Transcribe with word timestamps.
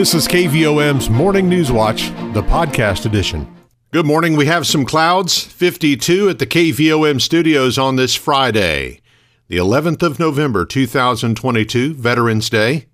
This 0.00 0.14
is 0.14 0.26
KVOM's 0.26 1.10
Morning 1.10 1.46
News 1.46 1.70
Watch, 1.70 2.08
the 2.32 2.42
podcast 2.42 3.04
edition. 3.04 3.46
Good 3.90 4.06
morning. 4.06 4.34
We 4.34 4.46
have 4.46 4.66
some 4.66 4.86
clouds, 4.86 5.44
52 5.44 6.30
at 6.30 6.38
the 6.38 6.46
KVOM 6.46 7.20
studios 7.20 7.76
on 7.76 7.96
this 7.96 8.14
Friday, 8.14 9.02
the 9.48 9.58
11th 9.58 10.02
of 10.02 10.18
November, 10.18 10.64
2022, 10.64 11.92
Veterans 11.92 12.48
Day. 12.48 12.86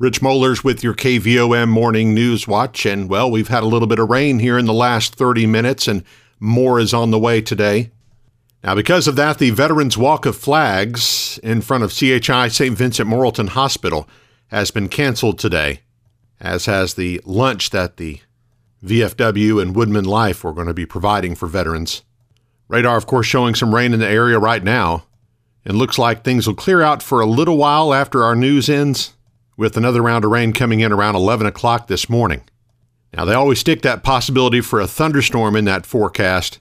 Rich 0.00 0.20
Mollers 0.20 0.64
with 0.64 0.82
your 0.82 0.94
KVOM 0.94 1.68
Morning 1.68 2.12
News 2.12 2.48
Watch. 2.48 2.86
And, 2.86 3.08
well, 3.08 3.30
we've 3.30 3.46
had 3.46 3.62
a 3.62 3.66
little 3.66 3.86
bit 3.86 4.00
of 4.00 4.10
rain 4.10 4.40
here 4.40 4.58
in 4.58 4.66
the 4.66 4.72
last 4.72 5.14
30 5.14 5.46
minutes, 5.46 5.86
and 5.86 6.02
more 6.40 6.80
is 6.80 6.92
on 6.92 7.12
the 7.12 7.20
way 7.20 7.40
today. 7.40 7.92
Now, 8.64 8.74
because 8.74 9.06
of 9.06 9.14
that, 9.14 9.38
the 9.38 9.50
Veterans 9.50 9.96
Walk 9.96 10.26
of 10.26 10.34
Flags 10.34 11.38
in 11.44 11.60
front 11.60 11.84
of 11.84 11.92
CHI 11.92 12.48
St. 12.48 12.76
Vincent 12.76 13.08
Morrilton 13.08 13.50
Hospital 13.50 14.08
has 14.48 14.72
been 14.72 14.88
canceled 14.88 15.38
today 15.38 15.82
as 16.42 16.66
has 16.66 16.94
the 16.94 17.20
lunch 17.24 17.70
that 17.70 17.96
the 17.96 18.20
VFW 18.84 19.62
and 19.62 19.76
Woodman 19.76 20.04
Life 20.04 20.42
were 20.42 20.52
going 20.52 20.66
to 20.66 20.74
be 20.74 20.84
providing 20.84 21.36
for 21.36 21.46
veterans. 21.46 22.02
Radar, 22.66 22.96
of 22.96 23.06
course, 23.06 23.26
showing 23.26 23.54
some 23.54 23.74
rain 23.74 23.94
in 23.94 24.00
the 24.00 24.08
area 24.08 24.38
right 24.38 24.62
now, 24.62 25.04
and 25.64 25.78
looks 25.78 25.98
like 25.98 26.24
things 26.24 26.46
will 26.46 26.54
clear 26.54 26.82
out 26.82 27.00
for 27.00 27.20
a 27.20 27.26
little 27.26 27.56
while 27.56 27.94
after 27.94 28.24
our 28.24 28.34
news 28.34 28.68
ends, 28.68 29.14
with 29.56 29.76
another 29.76 30.02
round 30.02 30.24
of 30.24 30.32
rain 30.32 30.52
coming 30.52 30.80
in 30.80 30.90
around 30.90 31.14
11 31.14 31.46
o'clock 31.46 31.86
this 31.86 32.10
morning. 32.10 32.42
Now, 33.14 33.24
they 33.24 33.34
always 33.34 33.60
stick 33.60 33.82
that 33.82 34.02
possibility 34.02 34.60
for 34.60 34.80
a 34.80 34.88
thunderstorm 34.88 35.54
in 35.54 35.64
that 35.66 35.86
forecast, 35.86 36.58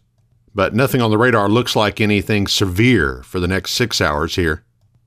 but 0.54 0.76
nothing 0.76 1.02
on 1.02 1.10
the 1.10 1.18
radar 1.18 1.50
looks 1.50 1.76
like 1.76 2.00
anything 2.00 2.46
severe 2.46 3.24
for 3.24 3.40
the 3.40 3.48
next 3.48 3.72
six 3.72 4.00
hours 4.00 4.36
here. 4.36 4.64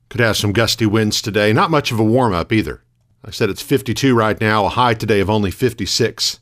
Could 0.09 0.23
have 0.23 0.37
some 0.37 0.53
gusty 0.53 0.87
winds 0.87 1.23
today, 1.23 1.53
not 1.53 1.71
much 1.71 1.93
of 1.93 2.01
a 2.01 2.05
warm 2.05 2.33
up 2.33 2.53
either. 2.53 2.84
I 3.27 3.31
said 3.31 3.49
it's 3.49 3.63
52 3.63 4.15
right 4.15 4.39
now, 4.39 4.67
a 4.67 4.69
high 4.69 4.93
today 4.93 5.21
of 5.21 5.31
only 5.31 5.51
56. 5.51 6.41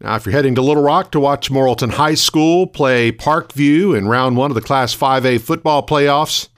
Now, 0.00 0.14
if 0.14 0.24
you're 0.24 0.32
heading 0.32 0.54
to 0.54 0.62
Little 0.62 0.82
Rock 0.82 1.12
to 1.12 1.20
watch 1.20 1.50
Morrilton 1.50 1.90
High 1.90 2.14
School 2.14 2.66
play 2.66 3.12
Parkview 3.12 3.96
in 3.96 4.08
round 4.08 4.36
one 4.36 4.50
of 4.50 4.54
the 4.54 4.62
Class 4.62 4.96
5A 4.96 5.38
football 5.40 5.86
playoffs, 5.86 6.48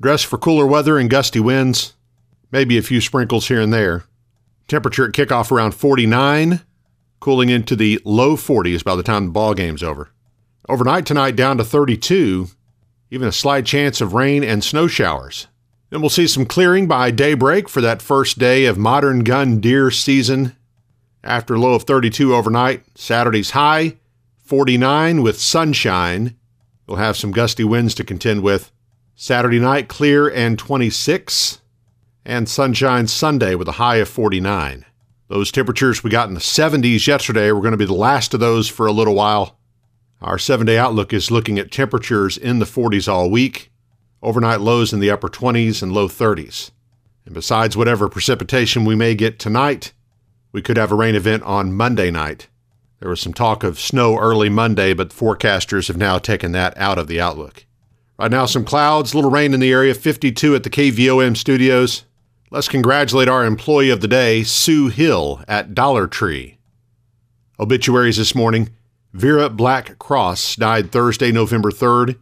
dress 0.00 0.24
for 0.24 0.38
cooler 0.38 0.66
weather 0.66 0.98
and 0.98 1.08
gusty 1.08 1.38
winds, 1.38 1.94
maybe 2.50 2.78
a 2.78 2.82
few 2.82 3.00
sprinkles 3.00 3.46
here 3.46 3.60
and 3.60 3.72
there. 3.72 4.04
Temperature 4.66 5.06
at 5.06 5.12
kickoff 5.12 5.52
around 5.52 5.72
49, 5.72 6.62
cooling 7.20 7.48
into 7.48 7.76
the 7.76 8.00
low 8.04 8.34
40s 8.34 8.82
by 8.82 8.96
the 8.96 9.04
time 9.04 9.26
the 9.26 9.32
ball 9.32 9.54
game's 9.54 9.84
over. 9.84 10.10
Overnight 10.68 11.06
tonight 11.06 11.36
down 11.36 11.58
to 11.58 11.64
32, 11.64 12.48
even 13.12 13.28
a 13.28 13.32
slight 13.32 13.66
chance 13.66 14.00
of 14.00 14.14
rain 14.14 14.42
and 14.42 14.64
snow 14.64 14.88
showers. 14.88 15.46
Then 15.96 16.02
we'll 16.02 16.10
see 16.10 16.26
some 16.26 16.44
clearing 16.44 16.86
by 16.86 17.10
daybreak 17.10 17.70
for 17.70 17.80
that 17.80 18.02
first 18.02 18.38
day 18.38 18.66
of 18.66 18.76
modern 18.76 19.20
gun 19.20 19.60
deer 19.60 19.90
season. 19.90 20.54
After 21.24 21.54
a 21.54 21.58
low 21.58 21.72
of 21.72 21.84
32 21.84 22.34
overnight, 22.34 22.82
Saturday's 22.98 23.52
high, 23.52 23.96
49 24.36 25.22
with 25.22 25.40
sunshine. 25.40 26.36
We'll 26.86 26.98
have 26.98 27.16
some 27.16 27.32
gusty 27.32 27.64
winds 27.64 27.94
to 27.94 28.04
contend 28.04 28.42
with. 28.42 28.72
Saturday 29.14 29.58
night, 29.58 29.88
clear 29.88 30.28
and 30.28 30.58
26. 30.58 31.62
And 32.26 32.46
sunshine 32.46 33.06
Sunday 33.06 33.54
with 33.54 33.66
a 33.66 33.80
high 33.80 33.96
of 33.96 34.10
49. 34.10 34.84
Those 35.28 35.50
temperatures 35.50 36.04
we 36.04 36.10
got 36.10 36.28
in 36.28 36.34
the 36.34 36.40
70s 36.40 37.06
yesterday 37.06 37.50
were 37.52 37.62
going 37.62 37.70
to 37.70 37.78
be 37.78 37.86
the 37.86 37.94
last 37.94 38.34
of 38.34 38.40
those 38.40 38.68
for 38.68 38.84
a 38.84 38.92
little 38.92 39.14
while. 39.14 39.58
Our 40.20 40.36
seven 40.36 40.66
day 40.66 40.76
outlook 40.76 41.14
is 41.14 41.30
looking 41.30 41.58
at 41.58 41.72
temperatures 41.72 42.36
in 42.36 42.58
the 42.58 42.66
40s 42.66 43.10
all 43.10 43.30
week 43.30 43.70
overnight 44.22 44.60
lows 44.60 44.92
in 44.92 45.00
the 45.00 45.10
upper 45.10 45.28
20s 45.28 45.82
and 45.82 45.92
low 45.92 46.08
30s. 46.08 46.70
And 47.24 47.34
besides 47.34 47.76
whatever 47.76 48.08
precipitation 48.08 48.84
we 48.84 48.94
may 48.94 49.14
get 49.14 49.38
tonight, 49.38 49.92
we 50.52 50.62
could 50.62 50.76
have 50.76 50.92
a 50.92 50.96
rain 50.96 51.14
event 51.14 51.42
on 51.42 51.74
Monday 51.74 52.10
night. 52.10 52.48
There 53.00 53.10
was 53.10 53.20
some 53.20 53.34
talk 53.34 53.62
of 53.62 53.78
snow 53.78 54.18
early 54.18 54.48
Monday, 54.48 54.94
but 54.94 55.10
forecasters 55.10 55.88
have 55.88 55.96
now 55.96 56.18
taken 56.18 56.52
that 56.52 56.76
out 56.78 56.98
of 56.98 57.08
the 57.08 57.20
outlook. 57.20 57.66
Right 58.18 58.30
now, 58.30 58.46
some 58.46 58.64
clouds, 58.64 59.14
little 59.14 59.30
rain 59.30 59.52
in 59.52 59.60
the 59.60 59.72
area, 59.72 59.92
52 59.92 60.54
at 60.54 60.62
the 60.62 60.70
KVOM 60.70 61.36
studios. 61.36 62.04
Let's 62.50 62.68
congratulate 62.68 63.28
our 63.28 63.44
employee 63.44 63.90
of 63.90 64.00
the 64.00 64.08
day, 64.08 64.42
Sue 64.44 64.88
Hill 64.88 65.42
at 65.46 65.74
Dollar 65.74 66.06
Tree. 66.06 66.56
Obituaries 67.58 68.16
this 68.16 68.34
morning 68.34 68.70
Vera 69.12 69.50
Black 69.50 69.98
Cross 69.98 70.56
died 70.56 70.92
Thursday, 70.92 71.32
November 71.32 71.70
3rd. 71.70 72.16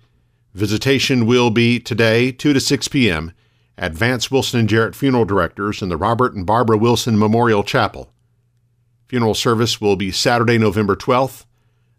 Visitation 0.55 1.27
will 1.27 1.51
be 1.51 1.81
today, 1.81 2.31
2 2.31 2.53
to 2.53 2.61
6 2.61 2.89
p.m., 2.89 3.33
at 3.77 3.93
Vance 3.93 4.31
Wilson 4.31 4.61
and 4.61 4.69
Jarrett 4.69 4.95
Funeral 4.95 5.25
Directors 5.25 5.83
in 5.83 5.89
the 5.89 5.97
Robert 5.97 6.33
and 6.35 6.47
Barbara 6.47 6.79
Wilson 6.79 7.19
Memorial 7.19 7.65
Chapel. 7.65 8.13
Funeral 9.09 9.35
service 9.35 9.81
will 9.81 9.97
be 9.97 10.13
Saturday, 10.13 10.57
November 10.57 10.95
12th, 10.95 11.45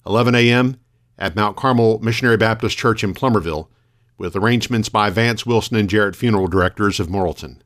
11 0.06 0.36
a.m., 0.36 0.78
at 1.18 1.36
Mount 1.36 1.58
Carmel 1.58 2.00
Missionary 2.00 2.38
Baptist 2.38 2.78
Church 2.78 3.04
in 3.04 3.14
Plumerville, 3.14 3.68
with 4.18 4.38
arrangements 4.38 4.88
by 4.88 5.10
Vance 5.10 5.46
Wilson 5.46 5.76
and 5.76 5.90
Jarrett 5.90 6.16
Funeral 6.16 6.48
Directors 6.48 7.02
of 7.02 7.08
Morrilton. 7.08 7.60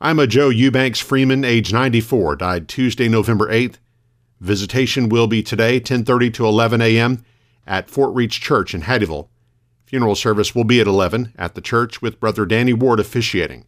I'm 0.00 0.18
a 0.18 0.26
Joe 0.26 0.48
Eubanks 0.48 0.98
Freeman, 0.98 1.44
age 1.44 1.72
94, 1.72 2.34
died 2.34 2.68
Tuesday, 2.68 3.08
November 3.08 3.48
8th. 3.48 3.76
Visitation 4.40 5.08
will 5.08 5.28
be 5.28 5.44
today, 5.44 5.78
10:30 5.78 6.34
to 6.34 6.46
11 6.46 6.82
a.m 6.82 7.24
at 7.68 7.90
Fort 7.90 8.12
Reach 8.14 8.40
Church 8.40 8.74
in 8.74 8.82
Hattieville. 8.82 9.28
Funeral 9.84 10.16
service 10.16 10.54
will 10.54 10.64
be 10.64 10.80
at 10.80 10.86
11 10.86 11.34
at 11.36 11.54
the 11.54 11.60
church 11.60 12.02
with 12.02 12.18
Brother 12.18 12.44
Danny 12.44 12.72
Ward 12.72 12.98
officiating. 12.98 13.66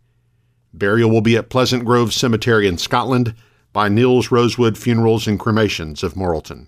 Burial 0.72 1.10
will 1.10 1.20
be 1.20 1.36
at 1.36 1.50
Pleasant 1.50 1.84
Grove 1.84 2.12
Cemetery 2.12 2.66
in 2.66 2.78
Scotland 2.78 3.34
by 3.72 3.88
Nils 3.88 4.30
Rosewood 4.30 4.76
Funerals 4.76 5.26
and 5.26 5.38
Cremations 5.38 6.02
of 6.02 6.14
Morrilton. 6.14 6.66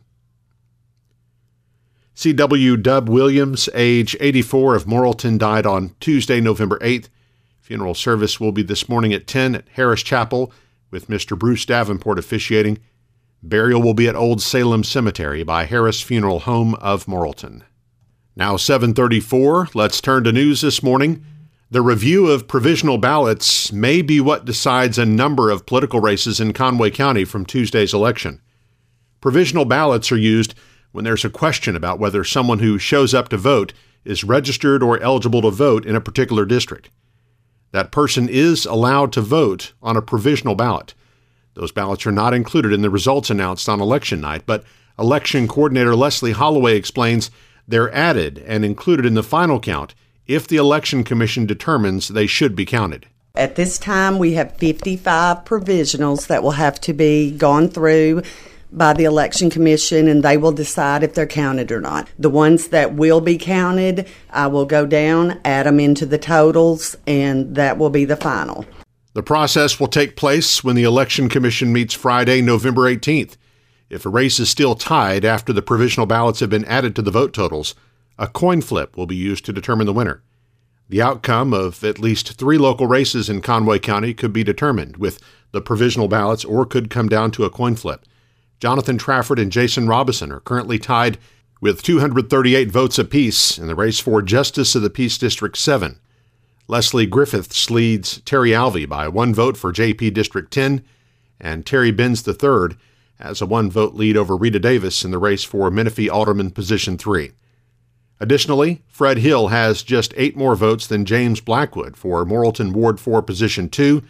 C.W. 2.14 2.76
Dub 2.76 3.08
Williams, 3.08 3.68
age 3.74 4.14
84 4.20 4.76
of 4.76 4.84
Morrilton, 4.84 5.38
died 5.38 5.66
on 5.66 5.94
Tuesday, 5.98 6.40
November 6.40 6.78
8th. 6.80 7.08
Funeral 7.60 7.94
service 7.94 8.38
will 8.38 8.52
be 8.52 8.62
this 8.62 8.88
morning 8.88 9.12
at 9.12 9.26
10 9.26 9.54
at 9.54 9.68
Harris 9.72 10.02
Chapel 10.02 10.52
with 10.90 11.08
Mr. 11.08 11.38
Bruce 11.38 11.64
Davenport 11.64 12.18
officiating. 12.18 12.78
Burial 13.44 13.82
will 13.82 13.94
be 13.94 14.06
at 14.06 14.14
Old 14.14 14.40
Salem 14.40 14.84
Cemetery 14.84 15.42
by 15.42 15.64
Harris 15.64 16.00
Funeral 16.00 16.40
Home 16.40 16.76
of 16.76 17.06
Morrilton. 17.06 17.62
Now 18.36 18.56
734, 18.56 19.70
let's 19.74 20.00
turn 20.00 20.22
to 20.24 20.32
news 20.32 20.60
this 20.60 20.80
morning. 20.80 21.24
The 21.68 21.82
review 21.82 22.28
of 22.28 22.46
provisional 22.46 22.98
ballots 22.98 23.72
may 23.72 24.00
be 24.00 24.20
what 24.20 24.44
decides 24.44 24.96
a 24.96 25.04
number 25.04 25.50
of 25.50 25.66
political 25.66 25.98
races 25.98 26.38
in 26.38 26.52
Conway 26.52 26.92
County 26.92 27.24
from 27.24 27.44
Tuesday's 27.44 27.92
election. 27.92 28.40
Provisional 29.20 29.64
ballots 29.64 30.12
are 30.12 30.16
used 30.16 30.54
when 30.92 31.04
there's 31.04 31.24
a 31.24 31.30
question 31.30 31.74
about 31.74 31.98
whether 31.98 32.22
someone 32.22 32.60
who 32.60 32.78
shows 32.78 33.12
up 33.12 33.28
to 33.30 33.36
vote 33.36 33.72
is 34.04 34.22
registered 34.22 34.84
or 34.84 35.00
eligible 35.00 35.42
to 35.42 35.50
vote 35.50 35.84
in 35.84 35.96
a 35.96 36.00
particular 36.00 36.44
district. 36.44 36.90
That 37.72 37.90
person 37.90 38.28
is 38.28 38.66
allowed 38.66 39.12
to 39.14 39.20
vote 39.20 39.72
on 39.82 39.96
a 39.96 40.02
provisional 40.02 40.54
ballot. 40.54 40.94
Those 41.54 41.72
ballots 41.72 42.06
are 42.06 42.12
not 42.12 42.34
included 42.34 42.72
in 42.72 42.82
the 42.82 42.90
results 42.90 43.30
announced 43.30 43.68
on 43.68 43.80
election 43.80 44.20
night, 44.20 44.42
but 44.46 44.64
election 44.98 45.48
coordinator 45.48 45.94
Leslie 45.94 46.32
Holloway 46.32 46.76
explains 46.76 47.30
they're 47.68 47.92
added 47.92 48.42
and 48.46 48.64
included 48.64 49.06
in 49.06 49.14
the 49.14 49.22
final 49.22 49.60
count 49.60 49.94
if 50.26 50.46
the 50.46 50.56
Election 50.56 51.04
Commission 51.04 51.46
determines 51.46 52.08
they 52.08 52.26
should 52.26 52.56
be 52.56 52.64
counted. 52.64 53.06
At 53.34 53.56
this 53.56 53.78
time, 53.78 54.18
we 54.18 54.34
have 54.34 54.56
55 54.56 55.44
provisionals 55.44 56.26
that 56.26 56.42
will 56.42 56.52
have 56.52 56.80
to 56.82 56.92
be 56.92 57.30
gone 57.30 57.68
through 57.68 58.22
by 58.70 58.92
the 58.92 59.04
Election 59.04 59.50
Commission 59.50 60.08
and 60.08 60.22
they 60.22 60.36
will 60.36 60.52
decide 60.52 61.02
if 61.02 61.14
they're 61.14 61.26
counted 61.26 61.70
or 61.72 61.80
not. 61.80 62.08
The 62.18 62.30
ones 62.30 62.68
that 62.68 62.94
will 62.94 63.20
be 63.20 63.38
counted, 63.38 64.08
I 64.30 64.46
will 64.46 64.64
go 64.64 64.86
down, 64.86 65.40
add 65.44 65.66
them 65.66 65.80
into 65.80 66.06
the 66.06 66.18
totals, 66.18 66.96
and 67.06 67.54
that 67.56 67.78
will 67.78 67.90
be 67.90 68.04
the 68.04 68.16
final. 68.16 68.66
The 69.14 69.22
process 69.22 69.78
will 69.78 69.88
take 69.88 70.16
place 70.16 70.64
when 70.64 70.74
the 70.74 70.84
Election 70.84 71.28
Commission 71.28 71.72
meets 71.72 71.92
Friday, 71.92 72.40
November 72.40 72.82
18th. 72.82 73.36
If 73.90 74.06
a 74.06 74.08
race 74.08 74.40
is 74.40 74.48
still 74.48 74.74
tied 74.74 75.22
after 75.22 75.52
the 75.52 75.60
provisional 75.60 76.06
ballots 76.06 76.40
have 76.40 76.48
been 76.48 76.64
added 76.64 76.96
to 76.96 77.02
the 77.02 77.10
vote 77.10 77.34
totals, 77.34 77.74
a 78.18 78.26
coin 78.26 78.62
flip 78.62 78.96
will 78.96 79.06
be 79.06 79.16
used 79.16 79.44
to 79.44 79.52
determine 79.52 79.86
the 79.86 79.92
winner. 79.92 80.22
The 80.88 81.02
outcome 81.02 81.52
of 81.52 81.84
at 81.84 81.98
least 81.98 82.38
three 82.38 82.56
local 82.56 82.86
races 82.86 83.28
in 83.28 83.42
Conway 83.42 83.80
County 83.80 84.14
could 84.14 84.32
be 84.32 84.44
determined 84.44 84.96
with 84.96 85.20
the 85.50 85.60
provisional 85.60 86.08
ballots 86.08 86.44
or 86.44 86.64
could 86.64 86.88
come 86.88 87.08
down 87.08 87.30
to 87.32 87.44
a 87.44 87.50
coin 87.50 87.76
flip. 87.76 88.06
Jonathan 88.60 88.96
Trafford 88.96 89.38
and 89.38 89.52
Jason 89.52 89.86
Robison 89.88 90.32
are 90.32 90.40
currently 90.40 90.78
tied 90.78 91.18
with 91.60 91.82
238 91.82 92.70
votes 92.70 92.98
apiece 92.98 93.58
in 93.58 93.66
the 93.66 93.74
race 93.74 94.00
for 94.00 94.22
Justice 94.22 94.74
of 94.74 94.82
the 94.82 94.90
Peace 94.90 95.18
District 95.18 95.56
7. 95.56 95.98
Leslie 96.72 97.04
Griffiths 97.04 97.68
leads 97.68 98.22
Terry 98.22 98.52
Alvey 98.52 98.88
by 98.88 99.06
one 99.06 99.34
vote 99.34 99.58
for 99.58 99.74
JP 99.74 100.14
District 100.14 100.50
10, 100.50 100.82
and 101.38 101.66
Terry 101.66 101.90
Benz 101.90 102.26
III 102.26 102.78
has 103.16 103.42
a 103.42 103.46
one 103.46 103.70
vote 103.70 103.92
lead 103.92 104.16
over 104.16 104.34
Rita 104.34 104.58
Davis 104.58 105.04
in 105.04 105.10
the 105.10 105.18
race 105.18 105.44
for 105.44 105.70
Menifee 105.70 106.08
Alderman 106.08 106.50
Position 106.50 106.96
3. 106.96 107.32
Additionally, 108.20 108.82
Fred 108.88 109.18
Hill 109.18 109.48
has 109.48 109.82
just 109.82 110.14
eight 110.16 110.34
more 110.34 110.56
votes 110.56 110.86
than 110.86 111.04
James 111.04 111.42
Blackwood 111.42 111.94
for 111.94 112.24
Morrilton 112.24 112.72
Ward 112.72 112.98
4 112.98 113.20
Position 113.20 113.68
2, 113.68 114.02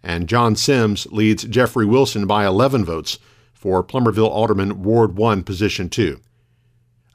and 0.00 0.28
John 0.28 0.54
Sims 0.54 1.08
leads 1.10 1.42
Jeffrey 1.42 1.84
Wilson 1.84 2.28
by 2.28 2.46
11 2.46 2.84
votes 2.84 3.18
for 3.52 3.82
Plumerville 3.82 4.30
Alderman 4.30 4.84
Ward 4.84 5.16
1, 5.16 5.42
Position 5.42 5.90
2. 5.90 6.20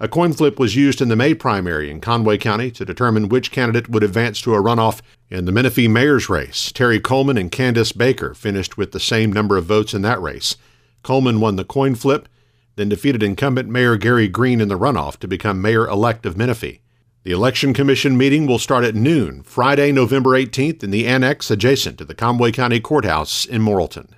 A 0.02 0.08
coin 0.08 0.32
flip 0.32 0.60
was 0.60 0.78
used 0.78 1.02
in 1.02 1.10
the 1.10 1.18
May 1.18 1.34
primary 1.34 1.92
in 1.92 2.00
Conway 2.00 2.38
County 2.38 2.72
to 2.72 2.86
determine 2.86 3.28
which 3.28 3.52
candidate 3.52 3.90
would 3.90 4.02
advance 4.02 4.40
to 4.42 4.54
a 4.54 4.62
runoff 4.62 5.02
in 5.30 5.44
the 5.44 5.52
Menifee 5.52 5.90
mayor's 5.90 6.30
race. 6.30 6.72
Terry 6.72 7.02
Coleman 7.02 7.38
and 7.38 7.52
Candace 7.52 7.92
Baker 7.92 8.34
finished 8.34 8.78
with 8.78 8.94
the 8.94 9.00
same 9.02 9.34
number 9.34 9.58
of 9.58 9.66
votes 9.66 9.94
in 9.94 10.02
that 10.04 10.22
race. 10.22 10.56
Coleman 11.04 11.42
won 11.42 11.58
the 11.58 11.66
coin 11.66 11.96
flip, 11.96 12.30
then 12.78 12.88
defeated 12.88 13.22
incumbent 13.22 13.68
Mayor 13.68 13.98
Gary 13.98 14.30
Green 14.30 14.62
in 14.62 14.70
the 14.70 14.80
runoff 14.80 15.18
to 15.18 15.28
become 15.28 15.62
mayor 15.62 15.86
elect 15.86 16.26
of 16.26 16.38
Menifee. 16.38 16.80
The 17.24 17.32
Election 17.32 17.74
Commission 17.74 18.18
meeting 18.18 18.48
will 18.48 18.58
start 18.58 18.86
at 18.86 18.96
noon, 18.96 19.44
Friday, 19.44 19.92
November 19.92 20.30
18th, 20.30 20.82
in 20.82 20.92
the 20.92 21.08
annex 21.08 21.52
adjacent 21.52 21.98
to 21.98 22.06
the 22.06 22.16
Conway 22.16 22.54
County 22.54 22.80
Courthouse 22.80 23.46
in 23.46 23.62
Morrilton. 23.62 24.14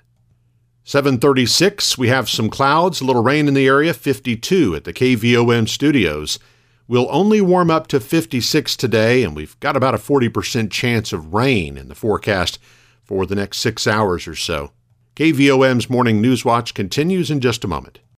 736, 0.84 1.96
we 1.96 2.08
have 2.08 2.28
some 2.28 2.50
clouds, 2.50 3.00
a 3.00 3.04
little 3.04 3.22
rain 3.22 3.46
in 3.46 3.54
the 3.54 3.68
area, 3.68 3.94
52 3.94 4.74
at 4.74 4.82
the 4.82 4.92
KVOM 4.92 5.68
studios. 5.68 6.40
We'll 6.88 7.06
only 7.10 7.40
warm 7.40 7.70
up 7.70 7.86
to 7.88 8.00
56 8.00 8.76
today, 8.76 9.22
and 9.22 9.36
we've 9.36 9.58
got 9.60 9.76
about 9.76 9.94
a 9.94 9.98
40% 9.98 10.72
chance 10.72 11.12
of 11.12 11.32
rain 11.32 11.78
in 11.78 11.88
the 11.88 11.94
forecast 11.94 12.58
for 13.04 13.26
the 13.26 13.36
next 13.36 13.58
six 13.58 13.86
hours 13.86 14.26
or 14.26 14.34
so. 14.34 14.72
KVOM's 15.14 15.88
Morning 15.88 16.20
News 16.20 16.44
Watch 16.44 16.74
continues 16.74 17.30
in 17.30 17.40
just 17.40 17.62
a 17.62 17.68
moment. 17.68 18.00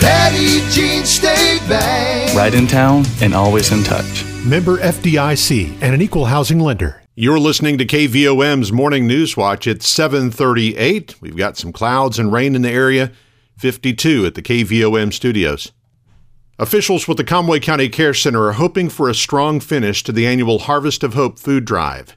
Petit 0.00 0.66
Jean 0.70 1.04
State 1.04 1.60
Bank. 1.68 2.34
Right 2.34 2.54
in 2.54 2.66
town 2.66 3.04
and 3.20 3.34
always 3.34 3.70
in 3.70 3.82
touch. 3.84 4.24
Member 4.46 4.78
FDIC 4.78 5.76
and 5.82 5.94
an 5.94 6.00
equal 6.00 6.24
housing 6.24 6.58
lender. 6.58 7.02
You're 7.14 7.38
listening 7.38 7.76
to 7.76 7.84
KVOM's 7.84 8.72
Morning 8.72 9.06
News 9.06 9.36
Watch. 9.36 9.66
It's 9.66 9.86
738. 9.86 11.20
We've 11.20 11.36
got 11.36 11.58
some 11.58 11.70
clouds 11.70 12.18
and 12.18 12.32
rain 12.32 12.54
in 12.54 12.62
the 12.62 12.70
area. 12.70 13.12
52 13.58 14.24
at 14.24 14.34
the 14.34 14.42
KVOM 14.42 15.12
studios. 15.12 15.72
Officials 16.58 17.06
with 17.06 17.18
the 17.18 17.24
Conway 17.24 17.60
County 17.60 17.90
Care 17.90 18.14
Center 18.14 18.44
are 18.44 18.52
hoping 18.52 18.88
for 18.88 19.10
a 19.10 19.14
strong 19.14 19.60
finish 19.60 20.02
to 20.04 20.12
the 20.12 20.26
annual 20.26 20.60
Harvest 20.60 21.04
of 21.04 21.12
Hope 21.12 21.38
food 21.38 21.66
drive. 21.66 22.16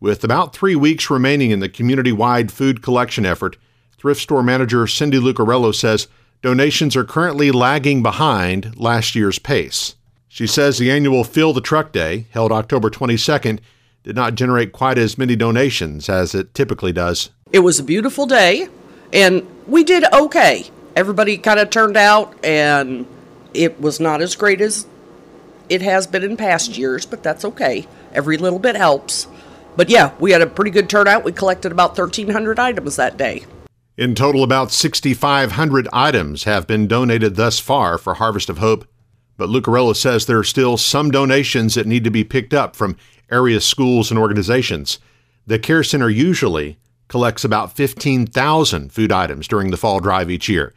With 0.00 0.22
about 0.22 0.54
three 0.54 0.76
weeks 0.76 1.08
remaining 1.08 1.50
in 1.50 1.60
the 1.60 1.68
community 1.70 2.12
wide 2.12 2.52
food 2.52 2.82
collection 2.82 3.24
effort, 3.24 3.56
thrift 3.96 4.20
store 4.20 4.42
manager 4.42 4.86
Cindy 4.86 5.18
Lucarello 5.18 5.74
says 5.74 6.08
donations 6.42 6.96
are 6.96 7.04
currently 7.04 7.50
lagging 7.50 8.02
behind 8.02 8.78
last 8.78 9.14
year's 9.14 9.38
pace. 9.38 9.94
She 10.28 10.46
says 10.46 10.78
the 10.78 10.90
annual 10.90 11.24
Fill 11.24 11.52
the 11.52 11.60
Truck 11.60 11.92
Day, 11.92 12.26
held 12.30 12.52
October 12.52 12.90
22nd, 12.90 13.60
did 14.02 14.16
not 14.16 14.34
generate 14.34 14.72
quite 14.72 14.98
as 14.98 15.16
many 15.16 15.36
donations 15.36 16.08
as 16.08 16.34
it 16.34 16.54
typically 16.54 16.92
does. 16.92 17.30
It 17.52 17.60
was 17.60 17.78
a 17.78 17.84
beautiful 17.84 18.26
day, 18.26 18.68
and 19.12 19.46
we 19.66 19.84
did 19.84 20.04
okay. 20.12 20.64
Everybody 20.96 21.38
kind 21.38 21.60
of 21.60 21.70
turned 21.70 21.96
out, 21.96 22.34
and 22.44 23.06
it 23.54 23.80
was 23.80 24.00
not 24.00 24.20
as 24.20 24.34
great 24.34 24.60
as 24.60 24.86
it 25.68 25.82
has 25.82 26.06
been 26.06 26.24
in 26.24 26.36
past 26.36 26.76
years, 26.76 27.06
but 27.06 27.22
that's 27.22 27.44
okay. 27.44 27.86
Every 28.12 28.36
little 28.36 28.58
bit 28.58 28.74
helps. 28.74 29.28
But 29.76 29.88
yeah, 29.88 30.12
we 30.18 30.32
had 30.32 30.42
a 30.42 30.46
pretty 30.46 30.70
good 30.70 30.90
turnout. 30.90 31.24
We 31.24 31.32
collected 31.32 31.72
about 31.72 31.96
1,300 31.96 32.58
items 32.58 32.96
that 32.96 33.16
day. 33.16 33.44
In 33.96 34.14
total, 34.14 34.42
about 34.42 34.72
6,500 34.72 35.88
items 35.92 36.44
have 36.44 36.66
been 36.66 36.86
donated 36.86 37.36
thus 37.36 37.58
far 37.58 37.98
for 37.98 38.14
Harvest 38.14 38.48
of 38.48 38.56
Hope, 38.56 38.86
but 39.36 39.50
Lucarello 39.50 39.94
says 39.94 40.24
there 40.24 40.38
are 40.38 40.44
still 40.44 40.78
some 40.78 41.10
donations 41.10 41.74
that 41.74 41.86
need 41.86 42.04
to 42.04 42.10
be 42.10 42.24
picked 42.24 42.54
up 42.54 42.74
from 42.74 42.96
area 43.30 43.60
schools 43.60 44.10
and 44.10 44.18
organizations. 44.18 44.98
The 45.46 45.58
Care 45.58 45.84
Center 45.84 46.08
usually 46.08 46.78
collects 47.08 47.44
about 47.44 47.76
15,000 47.76 48.90
food 48.90 49.12
items 49.12 49.46
during 49.46 49.70
the 49.70 49.76
fall 49.76 50.00
drive 50.00 50.30
each 50.30 50.48
year. 50.48 50.72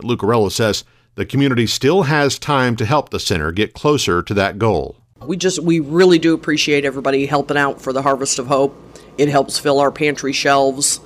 Lucarello 0.00 0.50
says 0.50 0.84
the 1.16 1.26
community 1.26 1.66
still 1.66 2.02
has 2.02 2.38
time 2.38 2.76
to 2.76 2.84
help 2.84 3.10
the 3.10 3.18
center 3.18 3.50
get 3.50 3.74
closer 3.74 4.22
to 4.22 4.34
that 4.34 4.58
goal. 4.58 4.96
We 5.20 5.36
just, 5.36 5.58
we 5.58 5.80
really 5.80 6.20
do 6.20 6.32
appreciate 6.32 6.84
everybody 6.84 7.26
helping 7.26 7.56
out 7.56 7.80
for 7.80 7.92
the 7.92 8.02
Harvest 8.02 8.38
of 8.38 8.46
Hope. 8.46 8.76
It 9.18 9.28
helps 9.28 9.58
fill 9.58 9.80
our 9.80 9.90
pantry 9.90 10.32
shelves 10.32 11.00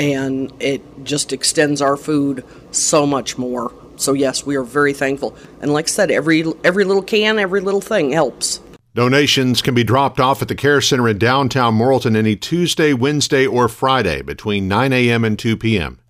and 0.00 0.50
it 0.60 0.82
just 1.04 1.30
extends 1.30 1.82
our 1.82 1.96
food 1.96 2.42
so 2.70 3.06
much 3.06 3.36
more. 3.36 3.70
So 3.96 4.14
yes, 4.14 4.46
we 4.46 4.56
are 4.56 4.62
very 4.62 4.94
thankful. 4.94 5.36
And 5.60 5.74
like 5.74 5.84
I 5.84 5.88
said, 5.88 6.10
every 6.10 6.42
every 6.64 6.84
little 6.84 7.02
can, 7.02 7.38
every 7.38 7.60
little 7.60 7.82
thing 7.82 8.12
helps. 8.12 8.60
Donations 8.94 9.60
can 9.60 9.74
be 9.74 9.84
dropped 9.84 10.18
off 10.18 10.40
at 10.42 10.48
the 10.48 10.54
Care 10.54 10.80
Center 10.80 11.06
in 11.06 11.18
downtown 11.18 11.78
Morrilton 11.78 12.16
any 12.16 12.34
Tuesday, 12.34 12.92
Wednesday, 12.92 13.46
or 13.46 13.68
Friday 13.68 14.22
between 14.22 14.66
9 14.66 14.92
a.m. 14.92 15.24
and 15.24 15.38
2 15.38 15.56
p.m. 15.58 16.00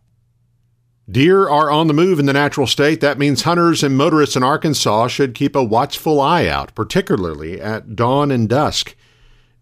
Deer 1.10 1.48
are 1.48 1.70
on 1.70 1.88
the 1.88 1.92
move 1.92 2.20
in 2.20 2.26
the 2.26 2.32
natural 2.32 2.68
state. 2.68 3.00
That 3.00 3.18
means 3.18 3.42
hunters 3.42 3.82
and 3.82 3.96
motorists 3.96 4.36
in 4.36 4.44
Arkansas 4.44 5.08
should 5.08 5.34
keep 5.34 5.56
a 5.56 5.64
watchful 5.64 6.20
eye 6.20 6.46
out, 6.46 6.74
particularly 6.76 7.60
at 7.60 7.96
dawn 7.96 8.30
and 8.30 8.48
dusk. 8.48 8.94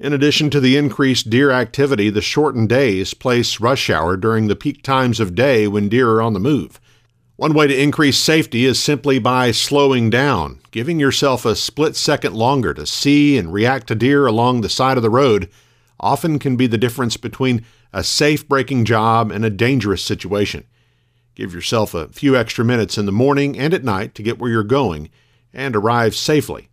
In 0.00 0.12
addition 0.12 0.48
to 0.50 0.60
the 0.60 0.76
increased 0.76 1.28
deer 1.28 1.50
activity, 1.50 2.08
the 2.08 2.22
shortened 2.22 2.68
days 2.68 3.14
place 3.14 3.58
rush 3.58 3.90
hour 3.90 4.16
during 4.16 4.46
the 4.46 4.54
peak 4.54 4.82
times 4.82 5.18
of 5.18 5.34
day 5.34 5.66
when 5.66 5.88
deer 5.88 6.08
are 6.10 6.22
on 6.22 6.34
the 6.34 6.40
move. 6.40 6.80
One 7.34 7.52
way 7.52 7.66
to 7.66 7.82
increase 7.82 8.16
safety 8.16 8.64
is 8.64 8.80
simply 8.80 9.18
by 9.18 9.50
slowing 9.50 10.08
down, 10.08 10.60
giving 10.70 11.00
yourself 11.00 11.44
a 11.44 11.56
split 11.56 11.96
second 11.96 12.34
longer 12.34 12.72
to 12.74 12.86
see 12.86 13.36
and 13.36 13.52
react 13.52 13.88
to 13.88 13.96
deer 13.96 14.26
along 14.26 14.60
the 14.60 14.68
side 14.68 14.96
of 14.96 15.02
the 15.02 15.10
road 15.10 15.50
often 15.98 16.38
can 16.38 16.56
be 16.56 16.68
the 16.68 16.78
difference 16.78 17.16
between 17.16 17.64
a 17.92 18.04
safe 18.04 18.48
braking 18.48 18.84
job 18.84 19.32
and 19.32 19.44
a 19.44 19.50
dangerous 19.50 20.02
situation. 20.02 20.64
Give 21.34 21.52
yourself 21.52 21.92
a 21.92 22.08
few 22.08 22.36
extra 22.36 22.64
minutes 22.64 22.98
in 22.98 23.06
the 23.06 23.12
morning 23.12 23.58
and 23.58 23.74
at 23.74 23.84
night 23.84 24.14
to 24.14 24.22
get 24.22 24.38
where 24.38 24.50
you're 24.50 24.62
going 24.62 25.10
and 25.52 25.74
arrive 25.74 26.14
safely. 26.14 26.68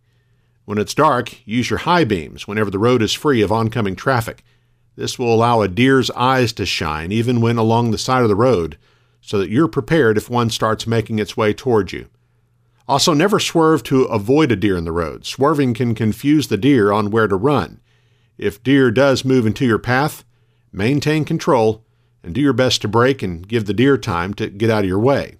When 0.66 0.78
it's 0.78 0.94
dark, 0.94 1.46
use 1.46 1.70
your 1.70 1.78
high 1.78 2.02
beams 2.02 2.48
whenever 2.48 2.72
the 2.72 2.80
road 2.80 3.00
is 3.00 3.12
free 3.12 3.40
of 3.40 3.52
oncoming 3.52 3.94
traffic. 3.94 4.42
This 4.96 5.16
will 5.16 5.32
allow 5.32 5.60
a 5.60 5.68
deer's 5.68 6.10
eyes 6.10 6.52
to 6.54 6.66
shine 6.66 7.12
even 7.12 7.40
when 7.40 7.56
along 7.56 7.92
the 7.92 7.98
side 7.98 8.24
of 8.24 8.28
the 8.28 8.34
road, 8.34 8.76
so 9.20 9.38
that 9.38 9.48
you're 9.48 9.68
prepared 9.68 10.16
if 10.18 10.28
one 10.28 10.50
starts 10.50 10.84
making 10.84 11.20
its 11.20 11.36
way 11.36 11.52
toward 11.52 11.92
you. 11.92 12.08
Also, 12.88 13.14
never 13.14 13.38
swerve 13.38 13.84
to 13.84 14.06
avoid 14.06 14.50
a 14.50 14.56
deer 14.56 14.76
in 14.76 14.84
the 14.84 14.90
road. 14.90 15.24
Swerving 15.24 15.72
can 15.72 15.94
confuse 15.94 16.48
the 16.48 16.56
deer 16.56 16.90
on 16.90 17.12
where 17.12 17.28
to 17.28 17.36
run. 17.36 17.80
If 18.36 18.60
deer 18.60 18.90
does 18.90 19.24
move 19.24 19.46
into 19.46 19.64
your 19.64 19.78
path, 19.78 20.24
maintain 20.72 21.24
control 21.24 21.84
and 22.24 22.34
do 22.34 22.40
your 22.40 22.52
best 22.52 22.82
to 22.82 22.88
brake 22.88 23.22
and 23.22 23.46
give 23.46 23.66
the 23.66 23.74
deer 23.74 23.96
time 23.96 24.34
to 24.34 24.48
get 24.48 24.70
out 24.70 24.82
of 24.82 24.88
your 24.88 24.98
way. 24.98 25.36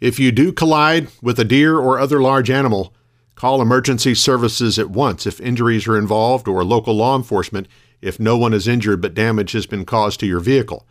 If 0.00 0.18
you 0.18 0.32
do 0.32 0.50
collide 0.50 1.08
with 1.20 1.38
a 1.38 1.44
deer 1.44 1.78
or 1.78 1.98
other 1.98 2.22
large 2.22 2.48
animal, 2.48 2.94
Call 3.36 3.60
emergency 3.60 4.14
services 4.14 4.78
at 4.78 4.90
once 4.90 5.26
if 5.26 5.40
injuries 5.40 5.86
are 5.86 5.98
involved 5.98 6.48
or 6.48 6.64
local 6.64 6.94
law 6.94 7.14
enforcement 7.14 7.68
if 8.00 8.18
no 8.18 8.36
one 8.36 8.54
is 8.54 8.66
injured 8.66 9.00
but 9.00 9.14
damage 9.14 9.52
has 9.52 9.66
been 9.66 9.84
caused 9.84 10.18
to 10.20 10.26
your 10.26 10.40
vehicle. 10.40 10.86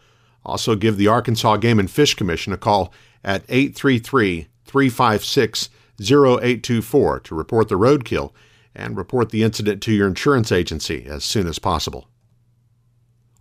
Also, 0.46 0.76
give 0.76 0.98
the 0.98 1.08
Arkansas 1.08 1.58
Game 1.58 1.80
and 1.80 1.90
Fish 1.90 2.14
Commission 2.14 2.54
a 2.54 2.58
call 2.58 2.94
at 3.24 3.44
833 3.50 4.48
356 4.64 5.70
0824 6.00 7.20
to 7.22 7.36
report 7.36 7.68
the 7.68 7.80
roadkill 7.80 8.32
and 8.76 8.96
report 8.96 9.32
the 9.32 9.42
incident 9.42 9.82
to 9.82 9.92
your 9.92 10.08
insurance 10.08 10.52
agency 10.52 11.06
as 11.08 11.24
soon 11.24 11.48
as 11.48 11.58
possible. 11.58 12.08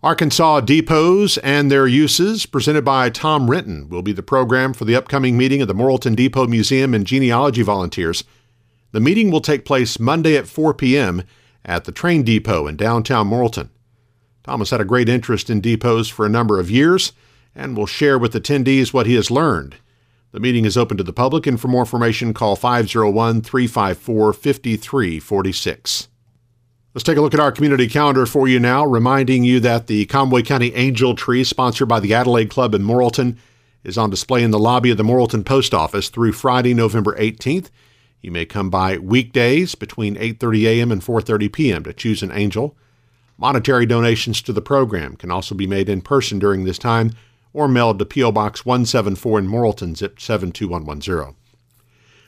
Arkansas 0.01 0.61
depots 0.61 1.37
and 1.43 1.71
their 1.71 1.87
uses, 1.87 2.45
presented 2.45 2.85
by 2.85 3.09
Tom 3.09 3.51
Renton, 3.51 3.89
will 3.89 4.01
be 4.01 4.13
the 4.13 4.23
program 4.23 4.73
for 4.73 4.85
the 4.85 4.95
upcoming 4.95 5.37
meeting 5.37 5.61
of 5.61 5.67
the 5.67 5.73
Morrilton 5.73 6.15
Depot 6.15 6.47
Museum 6.47 6.93
and 6.93 7.05
Genealogy 7.05 7.61
Volunteers. 7.61 8.23
The 8.95 9.01
meeting 9.01 9.29
will 9.29 9.41
take 9.41 9.65
place 9.65 9.99
Monday 9.99 10.37
at 10.37 10.47
4 10.47 10.73
p.m. 10.73 11.23
at 11.65 11.83
the 11.83 11.91
train 11.91 12.23
depot 12.23 12.65
in 12.65 12.77
downtown 12.77 13.29
Morrilton. 13.29 13.67
Thomas 14.41 14.69
had 14.69 14.79
a 14.79 14.85
great 14.85 15.09
interest 15.09 15.49
in 15.49 15.59
depots 15.59 16.07
for 16.07 16.25
a 16.25 16.29
number 16.29 16.61
of 16.61 16.71
years 16.71 17.11
and 17.53 17.75
will 17.75 17.87
share 17.87 18.17
with 18.17 18.31
attendees 18.31 18.93
what 18.93 19.05
he 19.05 19.15
has 19.15 19.29
learned. 19.29 19.75
The 20.31 20.39
meeting 20.39 20.63
is 20.63 20.77
open 20.77 20.95
to 20.95 21.03
the 21.03 21.11
public, 21.11 21.45
and 21.45 21.59
for 21.59 21.67
more 21.67 21.81
information, 21.81 22.33
call 22.33 22.55
501 22.55 23.41
354 23.41 24.31
5346. 24.31 26.07
Let's 26.93 27.03
take 27.03 27.17
a 27.17 27.21
look 27.21 27.33
at 27.33 27.41
our 27.41 27.51
community 27.51 27.89
calendar 27.89 28.25
for 28.25 28.47
you 28.47 28.61
now, 28.61 28.85
reminding 28.85 29.43
you 29.43 29.59
that 29.59 29.87
the 29.87 30.05
Conway 30.05 30.41
County 30.41 30.73
Angel 30.73 31.15
Tree, 31.15 31.43
sponsored 31.43 31.89
by 31.89 31.99
the 31.99 32.13
Adelaide 32.13 32.49
Club 32.49 32.73
in 32.73 32.83
Morrilton, 32.83 33.35
is 33.83 33.97
on 33.97 34.09
display 34.09 34.41
in 34.41 34.51
the 34.51 34.57
lobby 34.57 34.89
of 34.89 34.95
the 34.95 35.03
Morrilton 35.03 35.43
Post 35.43 35.73
Office 35.73 36.07
through 36.07 36.31
Friday, 36.31 36.73
November 36.73 37.13
18th. 37.17 37.67
You 38.25 38.31
may 38.31 38.47
come 38.47 38.71
by 38.71 38.97
weekdays 38.97 39.75
between 39.75 40.15
8:30 40.15 40.63
a.m. 40.63 40.91
and 40.91 40.99
4:30 40.99 41.53
p.m. 41.53 41.83
to 41.83 41.93
choose 41.93 42.23
an 42.23 42.31
angel. 42.31 42.75
Monetary 43.37 43.85
donations 43.85 44.41
to 44.41 44.51
the 44.51 44.63
program 44.63 45.15
can 45.15 45.29
also 45.29 45.53
be 45.53 45.67
made 45.67 45.87
in 45.87 46.01
person 46.01 46.39
during 46.39 46.63
this 46.63 46.79
time 46.79 47.11
or 47.53 47.67
mailed 47.67 47.99
to 47.99 48.05
P.O. 48.05 48.31
Box 48.31 48.65
174 48.65 49.37
in 49.37 49.47
Morrilton, 49.47 49.95
zip 49.95 50.19
72110. 50.19 51.35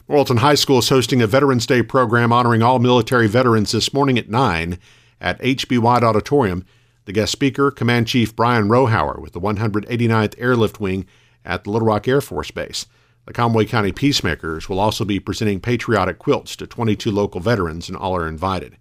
Morrilton 0.07 0.37
High 0.37 0.53
School 0.53 0.77
is 0.77 0.89
hosting 0.89 1.19
a 1.23 1.25
Veterans 1.25 1.65
Day 1.65 1.81
program 1.81 2.31
honoring 2.31 2.61
all 2.61 2.77
military 2.77 3.25
veterans 3.25 3.71
this 3.71 3.91
morning 3.91 4.19
at 4.19 4.29
9 4.29 4.77
at 5.19 5.39
H.B. 5.39 5.79
White 5.79 6.03
Auditorium. 6.03 6.63
The 7.05 7.11
guest 7.11 7.31
speaker, 7.31 7.71
Command 7.71 8.05
Chief 8.05 8.35
Brian 8.35 8.69
Rohauer 8.69 9.19
with 9.19 9.33
the 9.33 9.41
189th 9.41 10.35
Airlift 10.37 10.79
Wing 10.79 11.07
at 11.43 11.63
the 11.63 11.71
Little 11.71 11.87
Rock 11.87 12.07
Air 12.07 12.21
Force 12.21 12.51
Base. 12.51 12.85
The 13.27 13.33
Conway 13.33 13.65
County 13.65 13.91
Peacemakers 13.91 14.69
will 14.69 14.79
also 14.79 15.03
be 15.03 15.19
presenting 15.19 15.59
patriotic 15.59 16.17
quilts 16.17 16.55
to 16.55 16.65
22 16.65 17.11
local 17.11 17.41
veterans, 17.41 17.89
and 17.89 17.97
all 17.97 18.15
are 18.15 18.25
invited. 18.25 18.77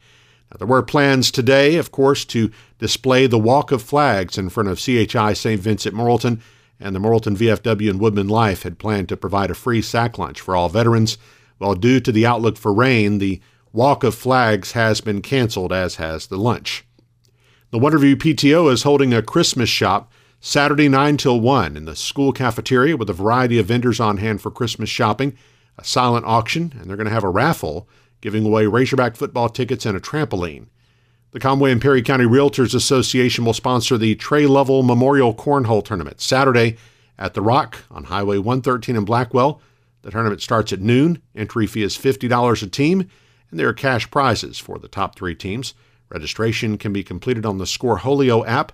Now, 0.53 0.59
there 0.59 0.69
were 0.69 0.85
plans 0.85 1.33
today, 1.33 1.75
of 1.75 1.91
course, 1.91 2.25
to 2.27 2.53
display 2.79 3.27
the 3.27 3.41
Walk 3.41 3.73
of 3.73 3.83
Flags 3.83 4.39
in 4.39 4.49
front 4.49 4.69
of 4.69 4.79
CHI 4.79 5.33
St. 5.33 5.61
Vincent 5.61 5.97
Morrilton, 5.97 6.41
and 6.79 6.95
the 6.95 7.01
Morrilton 7.01 7.37
VFW 7.37 7.91
and 7.91 7.99
Woodman 7.99 8.29
Life 8.29 8.63
had 8.63 8.79
planned 8.79 9.09
to 9.09 9.17
provide 9.17 9.51
a 9.51 9.55
free 9.55 9.83
sack 9.83 10.17
lunch 10.17 10.41
for 10.41 10.55
all 10.55 10.69
veterans. 10.69 11.19
Well, 11.59 11.75
due 11.75 11.99
to 11.99 12.13
the 12.13 12.25
outlook 12.25 12.57
for 12.57 12.73
rain, 12.73 13.19
the 13.19 13.41
Walk 13.73 14.05
of 14.05 14.15
Flags 14.15 14.73
has 14.73 15.01
been 15.01 15.23
canceled, 15.23 15.73
as 15.73 15.97
has 15.97 16.29
the 16.29 16.39
lunch. 16.39 16.85
The 17.73 17.81
Wonderview 17.81 18.15
PTO 18.15 18.73
is 18.73 18.85
holding 18.85 19.13
a 19.13 19.23
Christmas 19.23 19.69
shop 19.69 20.13
Saturday 20.47 20.89
9 20.89 21.17
till 21.17 21.41
1 21.41 21.77
in 21.77 21.87
the 21.87 21.97
school 21.97 22.31
cafeteria 22.31 22.97
with 22.97 23.11
a 23.11 23.13
variety 23.13 23.59
of 23.59 23.67
vendors 23.67 23.99
on 23.99 24.19
hand 24.19 24.41
for 24.41 24.53
Christmas 24.53 24.89
shopping, 24.89 25.37
a 25.77 25.83
silent 25.83 26.25
auction, 26.25 26.73
and 26.79 26.89
they're 26.89 26.97
going 26.97 27.09
to 27.09 27.13
have 27.13 27.25
a 27.25 27.29
raffle 27.29 27.89
giving 28.21 28.47
away 28.47 28.65
Razorback 28.69 29.17
football 29.17 29.49
tickets 29.49 29.85
and 29.85 29.97
a 29.97 30.01
trampoline. 30.01 30.69
The 31.33 31.41
Conway 31.41 31.73
and 31.73 31.83
Perry 31.83 32.01
County 32.01 32.27
Realtors 32.27 32.77
Association 32.77 33.45
will 33.45 33.55
sponsor 33.55 33.99
the 33.99 34.15
Trey 34.15 34.47
Level 34.47 34.85
Memorial 34.85 35.35
Cornhole 35.35 35.85
Tournament 35.85 36.21
Saturday 36.21 36.77
at 37.19 37.35
The 37.35 37.43
Rock 37.43 37.79
on 37.91 38.05
Highway 38.05 38.39
113 38.39 38.95
in 38.95 39.05
Blackwell. 39.05 39.61
The 40.03 40.13
tournament 40.13 40.43
starts 40.43 40.73
at 40.73 40.81
noon. 40.81 41.21
Entry 41.35 41.67
fee 41.67 41.83
is 41.83 41.99
$50 41.99 42.63
a 42.63 42.67
team, 42.69 43.01
and 43.51 43.59
there 43.59 43.67
are 43.67 43.75
cash 43.75 44.09
prizes 44.13 44.61
for 44.61 44.79
the 44.79 44.87
top 44.87 45.17
three 45.17 45.35
teams. 45.35 45.75
Registration 46.09 46.79
can 46.79 46.93
be 46.93 47.03
completed 47.03 47.45
on 47.45 47.59
the 47.59 47.65
Scoreholio 47.65 48.47
app 48.47 48.71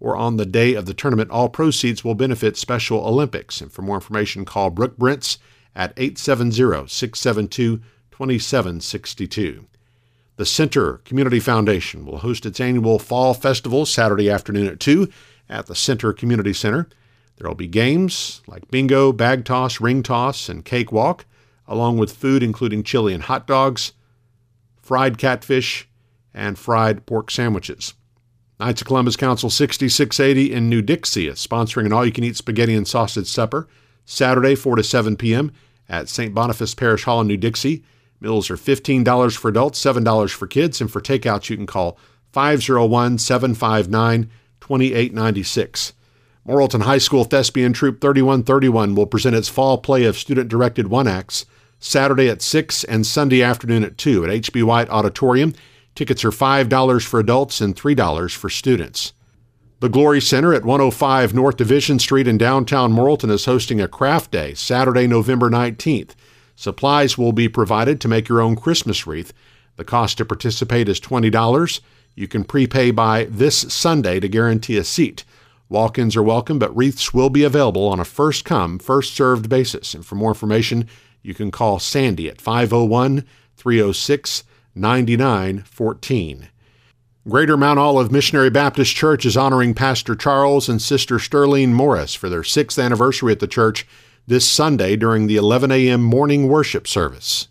or 0.00 0.16
on 0.16 0.36
the 0.36 0.46
day 0.46 0.74
of 0.74 0.86
the 0.86 0.94
tournament. 0.94 1.30
All 1.30 1.48
proceeds 1.48 2.04
will 2.04 2.14
benefit 2.14 2.56
Special 2.56 3.06
Olympics. 3.06 3.60
And 3.60 3.72
for 3.72 3.82
more 3.82 3.96
information, 3.96 4.44
call 4.44 4.70
Brooke 4.70 4.96
Brents 4.96 5.38
at 5.74 5.92
870 5.96 6.88
672 6.88 7.80
2762. 8.10 9.66
The 10.36 10.46
Center 10.46 10.98
Community 11.04 11.40
Foundation 11.40 12.04
will 12.04 12.18
host 12.18 12.44
its 12.44 12.60
annual 12.60 12.98
Fall 12.98 13.34
Festival 13.34 13.86
Saturday 13.86 14.28
afternoon 14.28 14.66
at 14.66 14.80
2 14.80 15.08
at 15.48 15.66
the 15.66 15.74
Center 15.74 16.12
Community 16.12 16.52
Center. 16.52 16.88
There 17.36 17.48
will 17.48 17.54
be 17.54 17.66
games 17.66 18.42
like 18.46 18.70
bingo, 18.70 19.12
bag 19.12 19.44
toss, 19.44 19.80
ring 19.80 20.02
toss, 20.02 20.48
and 20.48 20.64
cake 20.64 20.92
walk, 20.92 21.24
along 21.66 21.98
with 21.98 22.16
food 22.16 22.42
including 22.42 22.82
chili 22.82 23.14
and 23.14 23.22
hot 23.22 23.46
dogs, 23.46 23.92
fried 24.80 25.18
catfish, 25.18 25.88
and 26.32 26.58
fried 26.58 27.06
pork 27.06 27.30
sandwiches. 27.30 27.94
Knights 28.64 28.80
of 28.80 28.86
Columbus 28.86 29.16
Council 29.16 29.50
6680 29.50 30.50
in 30.50 30.70
New 30.70 30.80
Dixie 30.80 31.28
is 31.28 31.46
sponsoring 31.46 31.84
an 31.84 31.92
all 31.92 32.06
you 32.06 32.10
can 32.10 32.24
eat 32.24 32.34
spaghetti 32.34 32.74
and 32.74 32.88
sausage 32.88 33.26
supper 33.26 33.68
Saturday, 34.06 34.54
4 34.54 34.76
to 34.76 34.82
7 34.82 35.18
p.m. 35.18 35.52
at 35.86 36.08
St. 36.08 36.32
Boniface 36.32 36.74
Parish 36.74 37.04
Hall 37.04 37.20
in 37.20 37.26
New 37.26 37.36
Dixie. 37.36 37.84
Meals 38.22 38.48
are 38.48 38.56
$15 38.56 39.36
for 39.36 39.50
adults, 39.50 39.84
$7 39.84 40.30
for 40.30 40.46
kids, 40.46 40.80
and 40.80 40.90
for 40.90 41.02
takeouts, 41.02 41.50
you 41.50 41.58
can 41.58 41.66
call 41.66 41.98
501 42.32 43.18
759 43.18 44.30
2896. 44.62 45.92
Morrilton 46.48 46.84
High 46.84 46.96
School 46.96 47.24
Thespian 47.24 47.74
Troupe 47.74 48.00
3131 48.00 48.94
will 48.94 49.04
present 49.04 49.36
its 49.36 49.50
fall 49.50 49.76
play 49.76 50.04
of 50.04 50.16
student 50.16 50.48
directed 50.48 50.88
one 50.88 51.06
acts 51.06 51.44
Saturday 51.80 52.30
at 52.30 52.40
6 52.40 52.84
and 52.84 53.06
Sunday 53.06 53.42
afternoon 53.42 53.84
at 53.84 53.98
2 53.98 54.24
at 54.24 54.30
H.B. 54.30 54.62
White 54.62 54.88
Auditorium. 54.88 55.52
Tickets 55.94 56.24
are 56.24 56.30
$5 56.30 57.06
for 57.06 57.20
adults 57.20 57.60
and 57.60 57.76
$3 57.76 58.34
for 58.34 58.50
students. 58.50 59.12
The 59.78 59.88
Glory 59.88 60.20
Center 60.20 60.52
at 60.52 60.64
105 60.64 61.34
North 61.34 61.56
Division 61.56 61.98
Street 62.00 62.26
in 62.26 62.36
downtown 62.36 62.92
Morrilton 62.92 63.30
is 63.30 63.44
hosting 63.44 63.80
a 63.80 63.86
craft 63.86 64.32
day 64.32 64.54
Saturday, 64.54 65.06
November 65.06 65.50
19th. 65.50 66.12
Supplies 66.56 67.16
will 67.16 67.32
be 67.32 67.48
provided 67.48 68.00
to 68.00 68.08
make 68.08 68.28
your 68.28 68.40
own 68.40 68.56
Christmas 68.56 69.06
wreath. 69.06 69.32
The 69.76 69.84
cost 69.84 70.18
to 70.18 70.24
participate 70.24 70.88
is 70.88 71.00
$20. 71.00 71.80
You 72.16 72.26
can 72.26 72.44
prepay 72.44 72.90
by 72.90 73.24
this 73.30 73.58
Sunday 73.72 74.18
to 74.18 74.28
guarantee 74.28 74.78
a 74.78 74.84
seat. 74.84 75.24
Walk 75.68 75.98
ins 75.98 76.16
are 76.16 76.22
welcome, 76.22 76.58
but 76.58 76.74
wreaths 76.76 77.14
will 77.14 77.30
be 77.30 77.44
available 77.44 77.86
on 77.86 78.00
a 78.00 78.04
first 78.04 78.44
come, 78.44 78.78
first 78.78 79.14
served 79.14 79.48
basis. 79.48 79.94
And 79.94 80.04
for 80.04 80.14
more 80.14 80.30
information, 80.30 80.88
you 81.22 81.34
can 81.34 81.50
call 81.50 81.78
Sandy 81.78 82.28
at 82.28 82.40
501 82.40 83.24
306 83.56 84.44
9914. 84.74 86.48
Greater 87.26 87.56
Mount 87.56 87.78
Olive 87.78 88.12
Missionary 88.12 88.50
Baptist 88.50 88.94
Church 88.94 89.24
is 89.24 89.36
honoring 89.36 89.72
Pastor 89.72 90.14
Charles 90.14 90.68
and 90.68 90.82
Sister 90.82 91.18
Sterling 91.18 91.72
Morris 91.72 92.14
for 92.14 92.28
their 92.28 92.44
sixth 92.44 92.78
anniversary 92.78 93.32
at 93.32 93.40
the 93.40 93.46
church 93.46 93.86
this 94.26 94.48
Sunday 94.48 94.96
during 94.96 95.26
the 95.26 95.36
11 95.36 95.70
a.m. 95.72 96.02
morning 96.02 96.48
worship 96.48 96.86
service. 96.86 97.48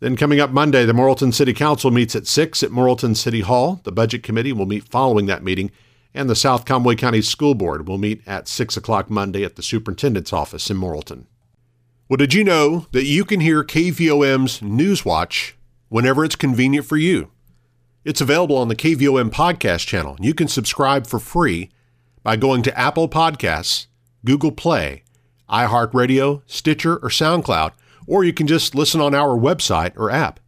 Then, 0.00 0.16
coming 0.16 0.40
up 0.40 0.50
Monday, 0.50 0.84
the 0.86 0.92
Morrilton 0.92 1.32
City 1.32 1.52
Council 1.52 1.90
meets 1.90 2.16
at 2.16 2.26
6 2.26 2.62
at 2.62 2.70
Morrilton 2.70 3.16
City 3.16 3.40
Hall. 3.40 3.80
The 3.84 3.92
Budget 3.92 4.22
Committee 4.22 4.52
will 4.52 4.66
meet 4.66 4.84
following 4.84 5.26
that 5.26 5.44
meeting, 5.44 5.70
and 6.14 6.28
the 6.28 6.34
South 6.34 6.64
Conway 6.64 6.94
County 6.94 7.20
School 7.20 7.54
Board 7.54 7.86
will 7.86 7.98
meet 7.98 8.26
at 8.26 8.48
6 8.48 8.76
o'clock 8.78 9.10
Monday 9.10 9.44
at 9.44 9.56
the 9.56 9.62
Superintendent's 9.62 10.32
office 10.32 10.70
in 10.70 10.78
Morrilton. 10.78 11.26
Well, 12.08 12.16
did 12.16 12.34
you 12.34 12.44
know 12.44 12.86
that 12.92 13.04
you 13.04 13.24
can 13.24 13.40
hear 13.40 13.62
KVOM's 13.62 14.60
Newswatch 14.60 15.52
whenever 15.90 16.24
it's 16.24 16.36
convenient 16.36 16.86
for 16.86 16.96
you? 16.96 17.30
It's 18.04 18.22
available 18.22 18.56
on 18.56 18.68
the 18.68 18.76
KVOM 18.76 19.30
podcast 19.30 19.86
channel, 19.86 20.16
you 20.20 20.32
can 20.32 20.48
subscribe 20.48 21.06
for 21.06 21.18
free 21.18 21.68
by 22.22 22.36
going 22.36 22.62
to 22.62 22.78
Apple 22.78 23.08
Podcasts, 23.08 23.86
Google 24.24 24.52
Play, 24.52 25.02
iHeartRadio, 25.50 26.42
Stitcher, 26.46 26.96
or 26.96 27.10
SoundCloud, 27.10 27.72
or 28.06 28.24
you 28.24 28.32
can 28.32 28.46
just 28.46 28.74
listen 28.74 29.00
on 29.00 29.14
our 29.14 29.36
website 29.36 29.92
or 29.96 30.10
app. 30.10 30.40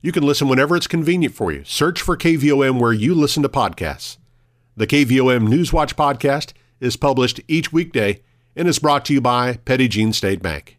You 0.00 0.12
can 0.12 0.22
listen 0.22 0.48
whenever 0.48 0.76
it's 0.76 0.86
convenient 0.86 1.34
for 1.34 1.50
you. 1.50 1.64
Search 1.64 2.00
for 2.00 2.16
KVOM 2.16 2.80
where 2.80 2.92
you 2.92 3.14
listen 3.14 3.42
to 3.42 3.48
podcasts. 3.48 4.18
The 4.76 4.86
KVOM 4.86 5.48
Newswatch 5.48 5.94
podcast 5.94 6.52
is 6.80 6.96
published 6.96 7.40
each 7.48 7.72
weekday 7.72 8.20
and 8.54 8.68
is 8.68 8.78
brought 8.78 9.04
to 9.06 9.12
you 9.12 9.20
by 9.20 9.56
Petit 9.64 9.88
Jean 9.88 10.12
State 10.12 10.42
Bank. 10.42 10.75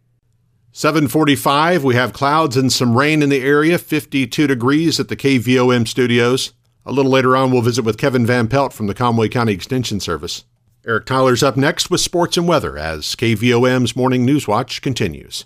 745, 0.77 1.83
we 1.83 1.95
have 1.95 2.13
clouds 2.13 2.55
and 2.55 2.71
some 2.71 2.95
rain 2.95 3.23
in 3.23 3.29
the 3.29 3.41
area, 3.41 3.79
52 3.79 4.45
degrees 4.45 4.99
at 4.99 5.07
the 5.07 5.15
KVOM 5.15 5.87
studios. 5.87 6.53
A 6.85 6.91
little 6.91 7.11
later 7.11 7.35
on, 7.35 7.49
we'll 7.49 7.63
visit 7.63 7.83
with 7.83 7.97
Kevin 7.97 8.27
Van 8.27 8.47
Pelt 8.47 8.73
from 8.73 8.85
the 8.85 8.93
Conway 8.93 9.27
County 9.27 9.53
Extension 9.53 9.99
Service. 9.99 10.45
Eric 10.85 11.07
Tyler's 11.07 11.41
up 11.41 11.57
next 11.57 11.89
with 11.89 11.99
sports 11.99 12.37
and 12.37 12.47
weather 12.47 12.77
as 12.77 13.15
KVOM's 13.15 13.95
Morning 13.95 14.23
News 14.23 14.47
Watch 14.47 14.83
continues. 14.83 15.45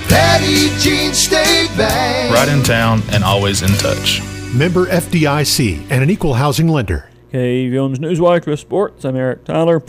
Petit 0.11 0.77
Jean 0.77 1.13
State 1.13 1.69
Bank. 1.77 2.35
Right 2.35 2.49
in 2.49 2.63
town 2.63 3.01
and 3.13 3.23
always 3.23 3.61
in 3.61 3.69
touch. 3.77 4.21
Member 4.53 4.87
FDIC 4.87 5.89
and 5.89 6.03
an 6.03 6.09
equal 6.09 6.33
housing 6.33 6.67
lender. 6.67 7.09
KVOM's 7.31 7.99
Newswatch 7.99 8.45
with 8.45 8.59
sports. 8.59 9.05
I'm 9.05 9.15
Eric 9.15 9.45
Tyler. 9.45 9.81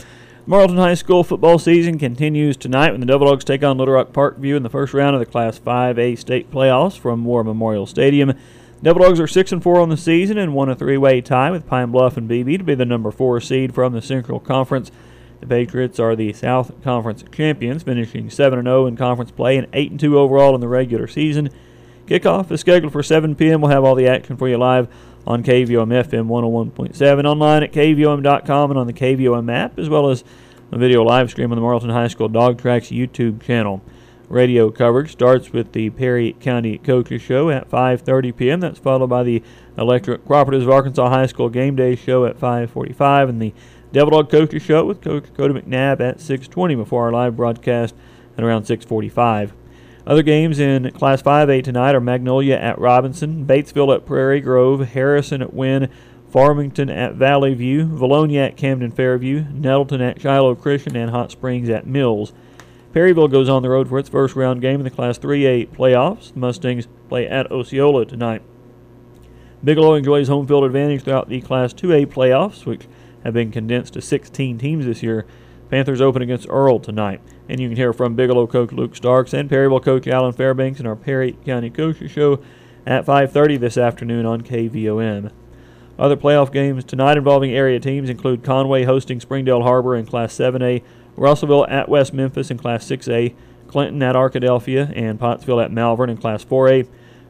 Morrilton 0.47 0.77
High 0.77 0.93
School 0.93 1.25
football 1.25 1.59
season 1.59 1.99
continues 1.99 2.55
tonight 2.55 2.91
when 2.91 3.01
the 3.01 3.05
Devil 3.05 3.27
Dogs 3.27 3.43
take 3.43 3.65
on 3.65 3.77
Little 3.77 3.95
Rock 3.95 4.13
Parkview 4.13 4.55
in 4.55 4.63
the 4.63 4.69
first 4.69 4.93
round 4.93 5.13
of 5.13 5.19
the 5.19 5.25
Class 5.25 5.59
5A 5.59 6.17
state 6.17 6.49
playoffs 6.49 6.97
from 6.97 7.25
War 7.25 7.43
Memorial 7.43 7.85
Stadium. 7.85 8.31
Devil 8.81 9.03
Dogs 9.03 9.19
are 9.19 9.27
six 9.27 9.51
and 9.51 9.61
four 9.61 9.81
on 9.81 9.89
the 9.89 9.97
season 9.97 10.37
and 10.37 10.53
won 10.53 10.69
a 10.69 10.75
three-way 10.75 11.19
tie 11.19 11.51
with 11.51 11.67
Pine 11.67 11.91
Bluff 11.91 12.15
and 12.15 12.29
Beebe 12.29 12.57
to 12.57 12.63
be 12.63 12.75
the 12.75 12.85
number 12.85 13.11
four 13.11 13.41
seed 13.41 13.75
from 13.75 13.91
the 13.91 14.01
Central 14.01 14.39
Conference. 14.39 14.89
The 15.43 15.49
Patriots 15.49 15.99
are 15.99 16.15
the 16.15 16.31
South 16.31 16.71
Conference 16.85 17.25
champions, 17.29 17.83
finishing 17.83 18.29
7 18.29 18.63
0 18.63 18.85
in 18.85 18.95
conference 18.95 19.31
play 19.31 19.57
and 19.57 19.67
8 19.73 19.99
2 19.99 20.17
overall 20.17 20.55
in 20.55 20.61
the 20.61 20.69
regular 20.69 21.05
season. 21.05 21.49
Kickoff 22.05 22.49
is 22.49 22.61
scheduled 22.61 22.93
for 22.93 23.03
7 23.03 23.35
p.m. 23.35 23.59
We'll 23.59 23.71
have 23.71 23.83
all 23.83 23.95
the 23.95 24.07
action 24.07 24.37
for 24.37 24.47
you 24.47 24.57
live 24.57 24.87
on 25.27 25.43
KVOM 25.43 25.89
FM 26.05 26.27
101.7, 26.27 27.25
online 27.25 27.61
at 27.61 27.73
KVOM.com 27.73 28.71
and 28.71 28.79
on 28.79 28.87
the 28.87 28.93
KVOM 28.93 29.53
app, 29.53 29.77
as 29.77 29.89
well 29.89 30.09
as 30.09 30.23
a 30.71 30.77
video 30.77 31.03
live 31.03 31.29
stream 31.29 31.51
on 31.51 31.57
the 31.57 31.61
Morrilton 31.61 31.91
High 31.91 32.07
School 32.07 32.29
Dog 32.29 32.57
Tracks 32.57 32.87
YouTube 32.87 33.41
channel. 33.41 33.81
Radio 34.29 34.71
coverage 34.71 35.11
starts 35.11 35.51
with 35.51 35.73
the 35.73 35.89
Perry 35.89 36.37
County 36.39 36.77
Coaches 36.77 37.21
Show 37.21 37.49
at 37.49 37.69
5:30 37.69 38.37
p.m. 38.37 38.61
That's 38.61 38.79
followed 38.79 39.07
by 39.07 39.23
the 39.23 39.43
Electric 39.77 40.23
Cooperatives 40.23 40.63
of 40.63 40.69
Arkansas 40.69 41.09
High 41.09 41.25
School 41.25 41.49
Game 41.49 41.75
Day 41.75 41.97
Show 41.97 42.25
at 42.25 42.39
5:45 42.39 43.27
and 43.27 43.41
the 43.41 43.53
Devil 43.93 44.09
Dog 44.09 44.31
Coaches 44.31 44.63
Show 44.63 44.85
with 44.85 45.01
Coach 45.01 45.25
Cody 45.37 45.53
McNabb 45.53 46.01
at 46.01 46.19
6:20 46.19 46.73
before 46.75 47.03
our 47.03 47.11
live 47.11 47.37
broadcast 47.37 47.93
at 48.35 48.43
around 48.43 48.63
6:45. 48.63 49.53
Other 50.07 50.23
games 50.23 50.59
in 50.59 50.89
Class 50.89 51.21
5A 51.21 51.61
tonight 51.61 51.93
are 51.93 52.01
Magnolia 52.01 52.55
at 52.55 52.79
Robinson, 52.79 53.45
Batesville 53.45 53.93
at 53.93 54.03
Prairie 54.03 54.41
Grove, 54.41 54.89
Harrison 54.89 55.43
at 55.43 55.53
Wynne, 55.53 55.89
Farmington 56.27 56.89
at 56.89 57.13
Valley 57.13 57.53
View, 57.53 57.85
Vilonia 57.85 58.47
at 58.47 58.57
Camden 58.57 58.89
Fairview, 58.89 59.45
Nettleton 59.53 60.01
at 60.01 60.19
Shiloh 60.19 60.55
Christian, 60.55 60.97
and 60.97 61.11
Hot 61.11 61.29
Springs 61.29 61.69
at 61.69 61.85
Mills. 61.85 62.33
Perryville 62.93 63.27
goes 63.27 63.47
on 63.47 63.61
the 63.61 63.69
road 63.69 63.87
for 63.87 63.99
its 63.99 64.09
first 64.09 64.35
round 64.35 64.59
game 64.59 64.79
in 64.79 64.85
the 64.85 64.89
Class 64.89 65.19
3A 65.19 65.67
playoffs. 65.67 66.33
The 66.33 66.39
Mustangs 66.39 66.87
play 67.09 67.27
at 67.27 67.51
Osceola 67.51 68.07
tonight. 68.07 68.41
Bigelow 69.63 69.93
enjoys 69.93 70.29
home 70.29 70.47
field 70.47 70.63
advantage 70.63 71.03
throughout 71.03 71.29
the 71.29 71.41
Class 71.41 71.73
2A 71.73 72.07
playoffs, 72.07 72.65
which 72.65 72.87
have 73.23 73.33
been 73.33 73.51
condensed 73.51 73.93
to 73.93 74.01
16 74.01 74.57
teams 74.57 74.85
this 74.85 75.03
year. 75.03 75.25
Panthers 75.69 76.01
open 76.01 76.21
against 76.21 76.47
Earle 76.49 76.79
tonight. 76.79 77.21
And 77.49 77.59
you 77.59 77.67
can 77.67 77.77
hear 77.77 77.93
from 77.93 78.15
Bigelow 78.15 78.47
coach 78.47 78.71
Luke 78.71 78.95
Starks 78.95 79.33
and 79.33 79.49
Perryville 79.49 79.79
coach 79.79 80.07
Alan 80.07 80.33
Fairbanks 80.33 80.79
in 80.79 80.85
our 80.85 80.95
Perry 80.95 81.37
County 81.45 81.69
Coaches 81.69 82.11
Show 82.11 82.43
at 82.85 83.05
5.30 83.05 83.59
this 83.59 83.77
afternoon 83.77 84.25
on 84.25 84.41
KVOM. 84.41 85.31
Other 85.97 86.17
playoff 86.17 86.51
games 86.51 86.83
tonight 86.83 87.17
involving 87.17 87.51
area 87.51 87.79
teams 87.79 88.09
include 88.09 88.43
Conway 88.43 88.83
hosting 88.83 89.19
Springdale 89.19 89.61
Har-Ber 89.61 89.95
in 89.95 90.05
Class 90.05 90.33
7A, 90.35 90.83
Russellville 91.15 91.67
at 91.67 91.87
West 91.87 92.13
Memphis 92.13 92.49
in 92.49 92.57
Class 92.57 92.85
6A, 92.85 93.35
Clinton 93.67 94.01
at 94.01 94.15
Arkadelphia, 94.15 94.91
and 94.95 95.19
Pottsville 95.19 95.61
at 95.61 95.71
Malvern 95.71 96.09
in 96.09 96.17
Class 96.17 96.43
4A, 96.43 96.87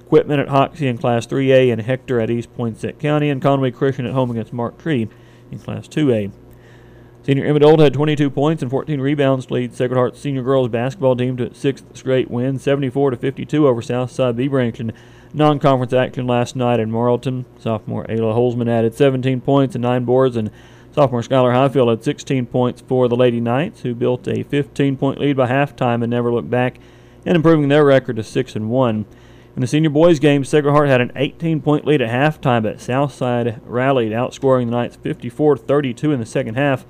Quitman 0.07 0.39
at 0.39 0.47
Hoxie 0.47 0.87
in 0.87 0.97
Class 0.97 1.27
3A, 1.27 1.71
and 1.71 1.81
Hector 1.81 2.19
at 2.19 2.29
East 2.29 2.53
Poinsett 2.55 2.99
County, 2.99 3.29
and 3.29 3.41
Conway 3.41 3.71
Christian 3.71 4.05
at 4.05 4.13
home 4.13 4.31
against 4.31 4.53
Marked 4.53 4.79
Tree 4.79 5.09
in 5.53 5.59
Class 5.59 5.87
2A. 5.87 6.31
Senior 7.25 7.45
Emmett 7.45 7.63
Old 7.63 7.79
had 7.79 7.93
22 7.93 8.29
points 8.29 8.61
and 8.61 8.69
14 8.69 8.99
rebounds 8.99 9.45
to 9.45 9.53
lead 9.53 9.73
Sacred 9.73 9.95
Heart 9.95 10.17
Senior 10.17 10.43
Girls 10.43 10.67
basketball 10.67 11.15
team 11.15 11.37
to 11.37 11.45
its 11.45 11.57
sixth 11.57 11.85
straight 11.95 12.29
win, 12.29 12.59
74 12.59 13.11
to 13.11 13.17
52 13.17 13.65
over 13.65 13.81
Southside 13.81 14.35
Bee 14.35 14.49
Branch 14.49 14.77
in 14.81 14.91
non-conference 15.33 15.93
action 15.93 16.27
last 16.27 16.57
night 16.57 16.81
in 16.81 16.91
Morrilton. 16.91 17.45
Sophomore 17.57 18.05
Ayla 18.07 18.35
Holzman 18.35 18.67
added 18.67 18.93
17 18.93 19.39
points 19.39 19.73
and 19.73 19.81
nine 19.81 20.03
boards, 20.03 20.35
and 20.35 20.51
sophomore 20.91 21.21
Skylar 21.21 21.53
Highfield 21.53 21.87
had 21.87 22.03
16 22.03 22.45
points 22.47 22.81
for 22.81 23.07
the 23.07 23.15
Lady 23.15 23.39
Knights, 23.39 23.81
who 23.81 23.95
built 23.95 24.27
a 24.27 24.43
15-point 24.43 25.17
lead 25.17 25.37
by 25.37 25.47
halftime 25.47 26.03
and 26.03 26.09
never 26.09 26.29
looked 26.29 26.49
back, 26.49 26.77
and 27.25 27.37
improving 27.37 27.69
their 27.69 27.85
record 27.85 28.17
to 28.17 28.23
six 28.23 28.53
and 28.53 28.69
one. 28.69 29.05
In 29.55 29.61
the 29.61 29.67
senior 29.67 29.91
boys 29.91 30.17
game, 30.17 30.43
Sacred 30.43 30.71
Heart 30.71 30.89
had 30.89 30.99
an 30.99 31.11
18-point 31.15 31.85
lead 31.85 32.01
at 32.01 32.09
halftime, 32.09 32.63
but 32.63 32.81
Southside 32.81 33.61
rallied, 33.65 34.11
outscoring 34.11 34.65
the 34.65 34.71
Knights 34.71 34.97
54-32 34.97 36.11
in 36.11 36.19
the 36.19 36.25
second 36.25 36.55
half 36.55 36.87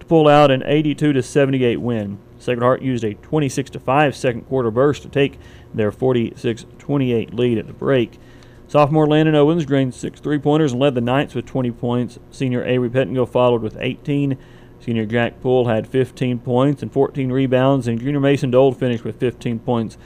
to 0.00 0.06
pull 0.06 0.26
out 0.26 0.50
an 0.50 0.62
82-78 0.62 1.78
win. 1.78 2.18
Sacred 2.36 2.64
Heart 2.64 2.82
used 2.82 3.04
a 3.04 3.14
26 3.14 3.70
5 3.76 4.16
second 4.16 4.42
quarter 4.42 4.72
burst 4.72 5.02
to 5.02 5.08
take 5.08 5.38
their 5.72 5.92
46-28 5.92 7.32
lead 7.32 7.58
at 7.58 7.68
the 7.68 7.72
break. 7.72 8.18
Sophomore 8.66 9.06
Landon 9.06 9.36
Owens 9.36 9.64
drained 9.64 9.94
six 9.94 10.18
three-pointers 10.18 10.72
and 10.72 10.80
led 10.80 10.96
the 10.96 11.00
Knights 11.00 11.36
with 11.36 11.46
20 11.46 11.70
points. 11.70 12.18
Senior 12.32 12.64
Avery 12.64 12.90
Pettingill 12.90 13.28
followed 13.28 13.62
with 13.62 13.76
18. 13.78 14.36
Senior 14.80 15.06
Jack 15.06 15.40
Poole 15.40 15.68
had 15.68 15.86
15 15.86 16.40
points 16.40 16.82
and 16.82 16.92
14 16.92 17.30
rebounds, 17.30 17.86
and 17.86 18.00
Junior 18.00 18.18
Mason 18.18 18.50
Dole 18.50 18.72
finished 18.72 19.04
with 19.04 19.20
15 19.20 19.60
points 19.60 19.96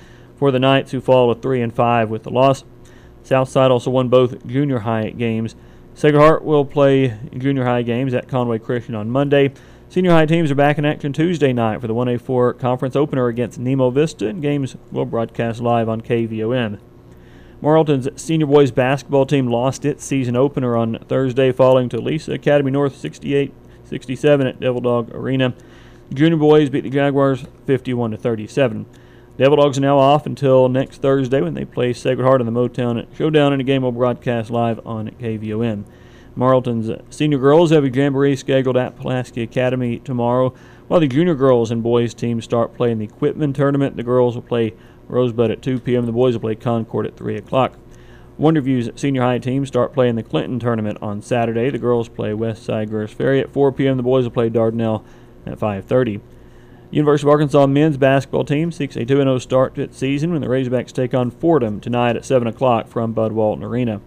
for 0.45 0.51
the 0.51 0.59
Knights, 0.59 0.91
who 0.91 1.01
fall 1.01 1.35
to 1.35 1.41
3 1.41 1.63
and 1.63 1.75
5 1.75 2.11
with 2.11 2.25
the 2.25 2.31
loss. 2.31 2.65
Southside 3.23 3.71
also 3.71 3.91
won 3.91 4.11
both 4.11 4.47
junior 4.47 4.81
high 4.81 5.09
games. 5.09 5.57
Sacred 5.95 6.21
Heart 6.21 6.45
will 6.45 6.67
play 6.67 7.19
junior 7.35 7.65
high 7.65 7.81
games 7.81 8.13
at 8.13 8.29
Conway 8.29 8.59
Christian 8.59 8.95
on 8.95 9.09
Monday. 9.09 9.55
Senior 9.89 10.11
high 10.11 10.27
teams 10.27 10.51
are 10.51 10.55
back 10.55 10.77
in 10.77 10.85
action 10.85 11.15
Tuesday 11.15 11.55
night 11.55 11.81
for 11.81 11.87
the 11.87 11.95
1A4 11.95 12.59
conference 12.59 12.95
opener 12.95 13.29
against 13.29 13.59
Nemo 13.59 13.89
Vista, 13.89 14.29
and 14.29 14.43
games 14.43 14.77
will 14.93 15.07
broadcast 15.07 15.63
live 15.63 15.89
on 15.89 16.03
KVOM. 16.03 16.79
Morrilton's 17.63 18.11
senior 18.21 18.45
boys 18.47 18.71
basketball 18.71 19.25
team 19.25 19.47
lost 19.47 19.87
its 19.87 20.05
season 20.05 20.37
opener 20.37 20.77
on 20.77 20.99
Thursday, 21.09 21.53
falling 21.53 21.89
to 21.89 22.03
Lisa 22.03 22.33
Academy 22.33 22.71
North 22.71 22.99
68 22.99 23.55
67 23.87 24.47
at 24.47 24.61
Devil 24.61 24.83
Dog 24.83 25.11
Arena. 25.15 25.55
Junior 26.13 26.37
boys 26.37 26.69
beat 26.69 26.83
the 26.83 26.91
Jaguars 26.91 27.47
51 27.65 28.11
to 28.11 28.19
37. 28.19 28.85
Devil 29.37 29.57
Dogs 29.57 29.79
are 29.79 29.81
now 29.81 29.99
off 29.99 30.27
until 30.27 30.69
next 30.69 31.03
Thursday 31.03 31.41
when 31.41 31.55
they 31.55 31.65
play 31.65 31.93
Sacred 31.93 32.25
Heart 32.25 32.41
in 32.41 32.47
the 32.47 32.53
Motown 32.53 33.05
Showdown 33.17 33.53
in 33.53 33.61
a 33.61 33.65
game 33.65 33.83
will 33.83 33.91
broadcast 33.91 34.49
live 34.49 34.79
on 34.87 35.09
KVOM. 35.11 35.85
Morrilton's 36.37 36.89
uh, 36.89 37.03
senior 37.11 37.39
girls 37.39 37.73
have 37.73 37.83
a 37.83 37.91
jamboree 37.91 38.37
scheduled 38.37 38.77
at 38.77 38.95
Pulaski 38.95 39.43
Academy 39.43 39.99
tomorrow, 39.99 40.55
while 40.87 41.01
the 41.01 41.09
junior 41.09 41.35
girls 41.35 41.73
and 41.73 41.83
boys 41.83 42.15
teams 42.15 42.45
start 42.45 42.77
playing 42.77 42.99
the 42.99 43.09
Quitman 43.09 43.53
tournament. 43.53 43.97
The 43.97 44.05
girls 44.05 44.37
will 44.37 44.43
play 44.43 44.73
Rosebud 45.09 45.51
at 45.51 45.63
2 45.63 45.81
p.m. 45.81 46.07
The 46.07 46.13
boys 46.13 46.35
will 46.35 46.41
play 46.41 46.55
Concord 46.55 47.05
at 47.05 47.17
3 47.17 47.37
o'clock. 47.37 47.77
Wonderview's 48.39 48.89
senior 48.95 49.23
high 49.23 49.39
team 49.39 49.67
start 49.67 49.93
playing 49.93 50.15
the 50.15 50.23
Clinton 50.23 50.61
tournament 50.61 50.99
on 51.03 51.21
Saturday. 51.21 51.71
The 51.71 51.79
girls 51.79 52.09
play 52.09 52.31
Westside 52.31 52.89
Greers 52.89 53.13
Ferry 53.13 53.41
at 53.41 53.53
4 53.53 53.73
p.m. 53.73 53.97
The 53.97 54.05
boys 54.05 54.23
will 54.23 54.31
play 54.31 54.49
Dardanelle 54.49 55.05
at 55.45 55.59
5:30. 55.59 56.21
University 56.95 57.27
of 57.27 57.33
Arkansas 57.33 57.67
men's 57.67 57.97
basketball 57.97 58.45
team 58.45 58.71
seeks 58.71 58.95
a 58.95 59.05
2-0 59.05 59.41
start 59.41 59.75
to 59.75 59.83
its 59.83 59.99
season 59.99 60.31
when 60.31 60.41
the 60.41 60.47
Razorbacks 60.47 60.93
take 60.93 61.13
on 61.13 61.33
Fordham 61.33 61.81
tonight 61.81 62.15
at 62.15 62.25
7 62.25 62.47
o'clock 62.47 62.87
from 62.87 63.13
Bud 63.13 63.33
Walton 63.33 63.65
Arena. 63.65 64.01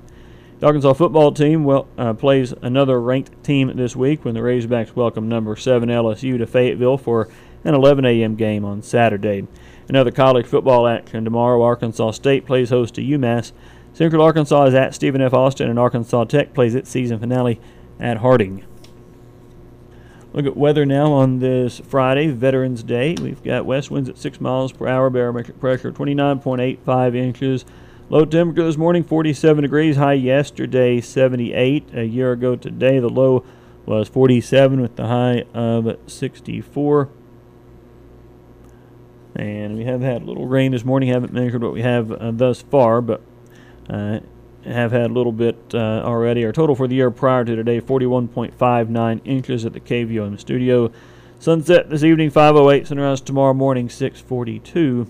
The 0.62 0.68
Arkansas 0.68 0.94
football 0.94 1.34
team 1.34 1.68
uh, 1.68 2.14
plays 2.14 2.54
another 2.62 3.02
ranked 3.02 3.44
team 3.44 3.76
this 3.76 3.94
week 3.94 4.24
when 4.24 4.36
the 4.36 4.40
Razorbacks 4.40 4.96
welcome 4.96 5.28
number 5.28 5.58
7 5.58 5.90
LSU 5.90 6.38
to 6.38 6.48
Fayetteville 6.48 6.98
for 6.98 7.28
an 7.66 7.76
11 7.76 8.06
a.m. 8.06 8.36
game 8.36 8.64
on 8.64 8.82
Saturday. 8.82 9.46
Another 9.90 10.12
college 10.12 10.46
football 10.46 10.88
action 10.88 11.26
tomorrow. 11.26 11.62
Arkansas 11.62 12.12
State 12.12 12.46
plays 12.46 12.70
host 12.70 12.96
to 12.96 13.02
UMass. 13.02 13.52
Central 13.92 14.24
Arkansas 14.24 14.64
is 14.64 14.74
at 14.74 14.96
Stephen 14.96 15.22
F. 15.22 15.34
Austin, 15.34 15.70
and 15.70 15.78
Arkansas 15.78 16.24
Tech 16.24 16.54
plays 16.54 16.74
its 16.74 16.90
season 16.90 17.20
finale 17.20 17.60
at 18.00 18.20
Harding. 18.20 18.64
Look 20.38 20.46
at 20.46 20.56
weather 20.56 20.86
now 20.86 21.14
on 21.14 21.40
this 21.40 21.80
Friday, 21.80 22.28
Veterans 22.28 22.84
Day. 22.84 23.16
We've 23.20 23.44
got 23.44 23.66
west 23.66 23.90
winds 23.90 24.08
at 24.08 24.20
6 24.20 24.40
miles 24.40 24.72
per 24.72 24.88
hour, 24.88 25.10
barometric 25.10 25.60
pressure 25.60 25.92
29.85 25.92 27.16
inches. 27.16 27.66
Low 28.12 28.24
temperature 28.24 28.64
this 28.64 28.78
morning 28.78 29.04
47 29.04 29.64
degrees, 29.64 29.96
high 29.96 30.14
yesterday 30.14 31.02
78. 31.02 31.90
A 31.92 32.04
year 32.04 32.34
ago 32.34 32.56
today, 32.56 33.00
the 33.00 33.10
low 33.10 33.44
was 33.88 34.10
47 34.10 34.80
with 34.80 34.96
the 34.96 35.08
high 35.08 35.44
of 35.56 35.98
64. 36.06 37.10
And 39.38 39.76
we 39.76 39.86
have 39.86 40.02
had 40.02 40.22
a 40.22 40.26
little 40.26 40.46
rain 40.46 40.72
this 40.72 40.86
morning. 40.86 41.10
Haven't 41.10 41.34
measured 41.34 41.64
what 41.64 41.74
we 41.74 41.82
have 41.82 42.12
uh, 42.12 42.30
thus 42.30 42.62
far, 42.62 43.02
but 43.02 43.24
uh, 43.90 44.20
have 44.68 44.92
had 44.92 45.10
a 45.10 45.14
little 45.14 45.32
bit 45.32 45.58
uh, 45.74 46.02
already. 46.04 46.46
Our 46.46 46.52
total 46.52 46.76
for 46.76 46.88
the 46.88 46.96
year 46.96 47.12
prior 47.12 47.46
to 47.46 47.56
today 47.56 47.82
41.59 47.82 49.22
inches 49.26 49.66
at 49.66 49.74
the 49.74 49.80
KVOM 49.80 50.40
studio. 50.40 50.92
Sunset 51.40 51.90
this 51.90 52.04
evening 52.04 52.30
508. 52.30 52.88
Sunrise 52.88 53.22
tomorrow 53.22 53.54
morning 53.54 53.90
642. 53.90 55.10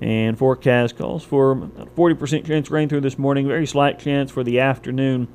And 0.00 0.38
forecast 0.38 0.96
calls 0.96 1.24
for 1.24 1.56
40% 1.56 2.46
chance 2.46 2.70
rain 2.70 2.88
through 2.88 3.00
this 3.00 3.18
morning. 3.18 3.48
Very 3.48 3.66
slight 3.66 3.98
chance 3.98 4.30
for 4.30 4.44
the 4.44 4.60
afternoon. 4.60 5.28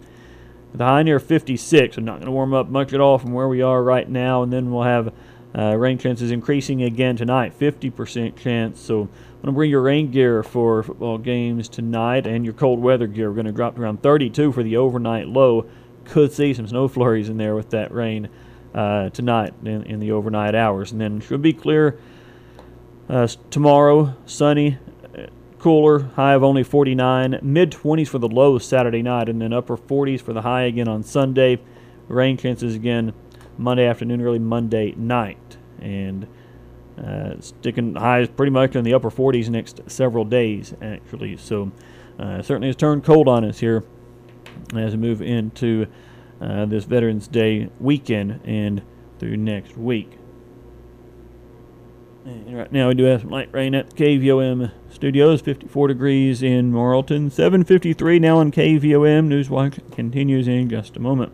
The 0.73 0.85
high 0.85 1.03
near 1.03 1.19
56. 1.19 1.97
I'm 1.97 2.05
not 2.05 2.15
going 2.15 2.25
to 2.25 2.31
warm 2.31 2.53
up 2.53 2.69
much 2.69 2.93
at 2.93 3.01
all 3.01 3.17
from 3.17 3.33
where 3.33 3.47
we 3.47 3.61
are 3.61 3.83
right 3.83 4.09
now. 4.09 4.41
And 4.41 4.53
then 4.53 4.71
we'll 4.71 4.83
have 4.83 5.13
uh, 5.55 5.75
rain 5.77 5.99
is 5.99 6.31
increasing 6.31 6.81
again 6.81 7.15
tonight. 7.15 7.57
50% 7.57 8.35
chance. 8.35 8.79
So 8.79 9.01
I'm 9.01 9.07
going 9.07 9.45
to 9.45 9.51
bring 9.51 9.69
your 9.69 9.81
rain 9.81 10.09
gear 10.09 10.41
for 10.41 10.81
football 10.81 11.19
games 11.19 11.69
tonight 11.69 12.25
and 12.25 12.43
your 12.43 12.55
cold 12.55 12.79
weather 12.79 13.05
gear. 13.05 13.29
We're 13.29 13.35
going 13.35 13.45
to 13.45 13.51
drop 13.51 13.77
around 13.77 14.01
32 14.01 14.51
for 14.51 14.63
the 14.63 14.77
overnight 14.77 15.27
low. 15.27 15.65
Could 16.05 16.33
see 16.33 16.53
some 16.53 16.67
snow 16.67 16.87
flurries 16.87 17.29
in 17.29 17.37
there 17.37 17.55
with 17.55 17.69
that 17.69 17.91
rain 17.93 18.29
uh, 18.73 19.09
tonight 19.09 19.53
in, 19.63 19.83
in 19.83 19.99
the 19.99 20.11
overnight 20.11 20.55
hours. 20.55 20.91
And 20.91 20.99
then 20.99 21.19
should 21.19 21.43
be 21.43 21.53
clear 21.53 21.99
uh, 23.07 23.27
tomorrow, 23.51 24.15
sunny, 24.25 24.79
uh, 25.15 25.27
cooler, 25.59 25.99
high 25.99 26.33
of 26.33 26.43
only 26.43 26.63
49, 26.63 27.39
mid 27.43 27.71
20s 27.71 28.07
for 28.07 28.17
the 28.17 28.27
low 28.27 28.57
Saturday 28.57 29.03
night, 29.03 29.29
and 29.29 29.39
then 29.39 29.53
upper 29.53 29.77
40s 29.77 30.21
for 30.21 30.33
the 30.33 30.41
high 30.41 30.63
again 30.63 30.87
on 30.87 31.03
Sunday. 31.03 31.59
Rain 32.07 32.37
chances 32.37 32.75
again 32.75 33.13
Monday 33.57 33.85
afternoon, 33.85 34.21
early 34.21 34.39
Monday 34.39 34.93
night, 34.95 35.57
and 35.79 36.27
uh, 36.97 37.39
sticking 37.39 37.95
highs 37.95 38.27
pretty 38.29 38.51
much 38.51 38.75
in 38.75 38.83
the 38.83 38.93
upper 38.93 39.09
40s 39.09 39.49
next 39.49 39.81
several 39.87 40.25
days, 40.25 40.73
actually. 40.81 41.37
So 41.37 41.71
uh, 42.19 42.41
certainly 42.41 42.67
has 42.67 42.75
turned 42.75 43.03
cold 43.03 43.27
on 43.27 43.43
us 43.45 43.59
here 43.59 43.83
as 44.75 44.93
we 44.93 44.97
move 44.97 45.21
into 45.21 45.87
uh, 46.41 46.65
this 46.65 46.85
Veterans 46.85 47.27
Day 47.27 47.69
weekend 47.79 48.39
and 48.43 48.81
through 49.19 49.37
next 49.37 49.77
week. 49.77 50.17
And 52.25 52.55
right 52.57 52.71
now 52.71 52.87
we 52.87 52.93
do 52.93 53.03
have 53.03 53.21
some 53.21 53.29
light 53.29 53.49
rain 53.51 53.75
at 53.75 53.95
KVOM 53.95 54.71
studios, 54.89 55.41
54 55.41 55.89
degrees 55.89 56.41
in 56.41 56.71
Morrilton, 56.71 57.29
753 57.31 58.19
now 58.19 58.37
on 58.37 58.51
KVOM. 58.51 59.27
Newswatch 59.27 59.91
continues 59.91 60.47
in 60.47 60.69
just 60.69 60.95
a 60.95 61.01
moment. 61.01 61.33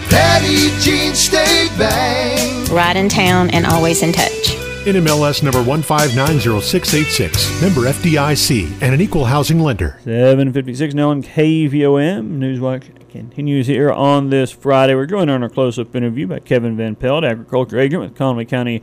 Petit 0.11 0.77
Jean 0.81 1.15
State 1.15 1.71
Bank. 1.77 2.69
Right 2.69 2.97
in 2.97 3.07
town 3.07 3.49
and 3.51 3.65
always 3.65 4.03
in 4.03 4.11
touch. 4.11 4.57
NMLS 4.83 5.41
number 5.41 5.63
1590686, 5.63 7.61
member 7.61 7.81
FDIC, 7.89 8.81
and 8.81 8.93
an 8.93 8.99
equal 8.99 9.23
housing 9.23 9.61
lender. 9.61 9.97
756 10.03 10.93
now 10.95 11.11
on 11.11 11.23
KVOM. 11.23 12.39
Newswatch 12.39 13.09
continues 13.09 13.67
here 13.67 13.89
on 13.89 14.29
this 14.29 14.51
Friday. 14.51 14.95
We're 14.95 15.05
joined 15.05 15.31
on 15.31 15.43
our 15.43 15.49
close 15.49 15.79
up 15.79 15.95
interview 15.95 16.27
by 16.27 16.39
Kevin 16.39 16.75
Van 16.75 16.97
Pelt, 16.97 17.23
agriculture 17.23 17.79
agent 17.79 18.01
with 18.01 18.13
Conway 18.13 18.43
County 18.43 18.81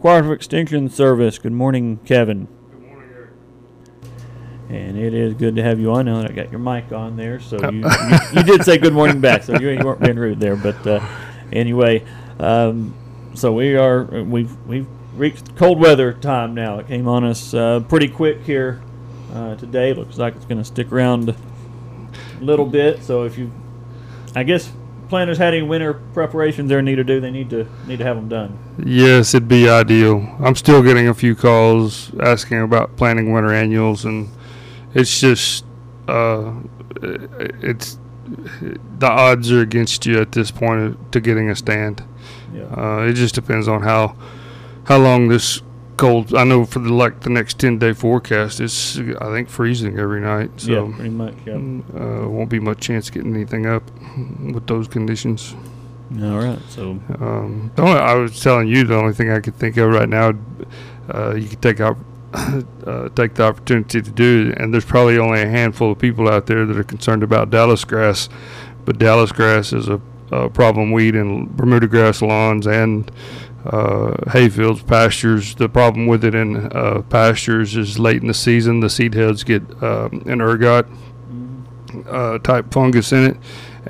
Cooperative 0.00 0.30
Extension 0.30 0.88
Service. 0.88 1.40
Good 1.40 1.50
morning, 1.50 1.98
Kevin. 2.04 2.46
And 4.70 4.96
it 4.96 5.14
is 5.14 5.34
good 5.34 5.56
to 5.56 5.64
have 5.64 5.80
you 5.80 5.90
on 5.90 6.04
now 6.04 6.22
that 6.22 6.30
I 6.30 6.32
got 6.32 6.52
your 6.52 6.60
mic 6.60 6.92
on 6.92 7.16
there. 7.16 7.40
So 7.40 7.58
you, 7.70 7.80
you, 7.80 8.18
you 8.34 8.42
did 8.44 8.64
say 8.64 8.78
good 8.78 8.92
morning 8.92 9.20
back, 9.20 9.42
so 9.42 9.58
you, 9.58 9.70
you 9.70 9.84
weren't 9.84 10.00
being 10.00 10.16
rude 10.16 10.38
there. 10.38 10.54
But 10.54 10.86
uh, 10.86 11.04
anyway, 11.52 12.04
um, 12.38 12.94
so 13.34 13.52
we 13.52 13.76
are 13.76 14.04
we've 14.04 14.56
we've 14.68 14.86
reached 15.16 15.56
cold 15.56 15.80
weather 15.80 16.12
time 16.12 16.54
now. 16.54 16.78
It 16.78 16.86
came 16.86 17.08
on 17.08 17.24
us 17.24 17.52
uh, 17.52 17.80
pretty 17.88 18.06
quick 18.06 18.42
here 18.42 18.80
uh, 19.34 19.56
today. 19.56 19.92
Looks 19.92 20.18
like 20.18 20.36
it's 20.36 20.44
going 20.44 20.58
to 20.58 20.64
stick 20.64 20.92
around 20.92 21.30
a 21.30 21.36
little 22.40 22.66
bit. 22.66 23.02
So 23.02 23.24
if 23.24 23.36
you, 23.36 23.50
I 24.36 24.44
guess 24.44 24.70
planners 25.08 25.38
had 25.38 25.52
any 25.52 25.62
winter 25.62 25.94
preparations 25.94 26.68
they 26.68 26.80
need 26.80 26.94
to 26.94 27.04
do, 27.04 27.20
they 27.20 27.32
need 27.32 27.50
to 27.50 27.66
need 27.88 27.98
to 27.98 28.04
have 28.04 28.14
them 28.14 28.28
done. 28.28 28.56
Yes, 28.78 29.34
it'd 29.34 29.48
be 29.48 29.68
ideal. 29.68 30.36
I'm 30.38 30.54
still 30.54 30.80
getting 30.80 31.08
a 31.08 31.14
few 31.14 31.34
calls 31.34 32.12
asking 32.20 32.60
about 32.60 32.96
planning 32.96 33.32
winter 33.32 33.52
annuals, 33.52 34.04
and 34.04 34.28
it's 34.94 35.20
just 35.20 35.64
uh, 36.08 36.52
it's 37.00 37.98
the 38.98 39.08
odds 39.10 39.50
are 39.50 39.60
against 39.60 40.06
you 40.06 40.20
at 40.20 40.32
this 40.32 40.50
point 40.50 41.12
to 41.12 41.20
getting 41.20 41.50
a 41.50 41.56
stand. 41.56 42.04
Yeah. 42.54 42.62
Uh, 42.64 43.06
it 43.08 43.14
just 43.14 43.34
depends 43.34 43.68
on 43.68 43.82
how 43.82 44.16
how 44.84 44.98
long 44.98 45.28
this 45.28 45.62
cold. 45.96 46.34
I 46.34 46.44
know 46.44 46.64
for 46.64 46.78
the 46.78 46.92
like 46.92 47.20
the 47.20 47.30
next 47.30 47.58
ten 47.58 47.78
day 47.78 47.92
forecast, 47.92 48.60
it's 48.60 48.98
I 48.98 49.32
think 49.32 49.48
freezing 49.48 49.98
every 49.98 50.20
night. 50.20 50.50
So 50.60 50.70
yeah, 50.88 50.94
pretty 50.94 51.10
much. 51.10 51.34
Yeah. 51.46 51.54
uh, 51.54 52.28
won't 52.28 52.50
be 52.50 52.60
much 52.60 52.80
chance 52.80 53.10
getting 53.10 53.34
anything 53.34 53.66
up 53.66 53.82
with 54.52 54.66
those 54.66 54.88
conditions. 54.88 55.54
All 56.20 56.38
right. 56.38 56.58
So 56.68 56.98
Um, 57.20 57.70
the 57.76 57.82
only, 57.82 57.98
I 58.00 58.14
was 58.14 58.40
telling 58.42 58.66
you 58.68 58.84
the 58.84 58.96
only 58.96 59.12
thing 59.12 59.30
I 59.30 59.38
could 59.40 59.54
think 59.54 59.76
of 59.76 59.90
right 59.90 60.08
now, 60.08 60.32
uh, 61.14 61.34
you 61.36 61.46
could 61.48 61.62
take 61.62 61.78
out, 61.80 61.96
uh, 62.32 63.08
take 63.10 63.34
the 63.34 63.44
opportunity 63.44 64.00
to 64.00 64.10
do, 64.10 64.54
and 64.56 64.72
there's 64.72 64.84
probably 64.84 65.18
only 65.18 65.42
a 65.42 65.48
handful 65.48 65.92
of 65.92 65.98
people 65.98 66.28
out 66.28 66.46
there 66.46 66.64
that 66.64 66.76
are 66.76 66.84
concerned 66.84 67.22
about 67.22 67.50
Dallas 67.50 67.84
grass, 67.84 68.28
but 68.84 68.98
Dallas 68.98 69.32
grass 69.32 69.72
is 69.72 69.88
a, 69.88 70.00
a 70.30 70.48
problem 70.48 70.92
weed 70.92 71.14
in 71.14 71.46
Bermuda 71.56 71.88
grass 71.88 72.22
lawns 72.22 72.66
and 72.66 73.10
uh, 73.64 74.12
hayfields, 74.28 74.86
pastures. 74.86 75.54
The 75.54 75.68
problem 75.68 76.06
with 76.06 76.24
it 76.24 76.34
in 76.34 76.70
uh, 76.72 77.02
pastures 77.02 77.76
is 77.76 77.98
late 77.98 78.22
in 78.22 78.28
the 78.28 78.34
season, 78.34 78.80
the 78.80 78.90
seed 78.90 79.14
heads 79.14 79.44
get 79.44 79.62
um, 79.82 80.22
an 80.26 80.40
ergot 80.40 80.86
uh, 82.08 82.38
type 82.38 82.72
fungus 82.72 83.12
in 83.12 83.24
it, 83.24 83.36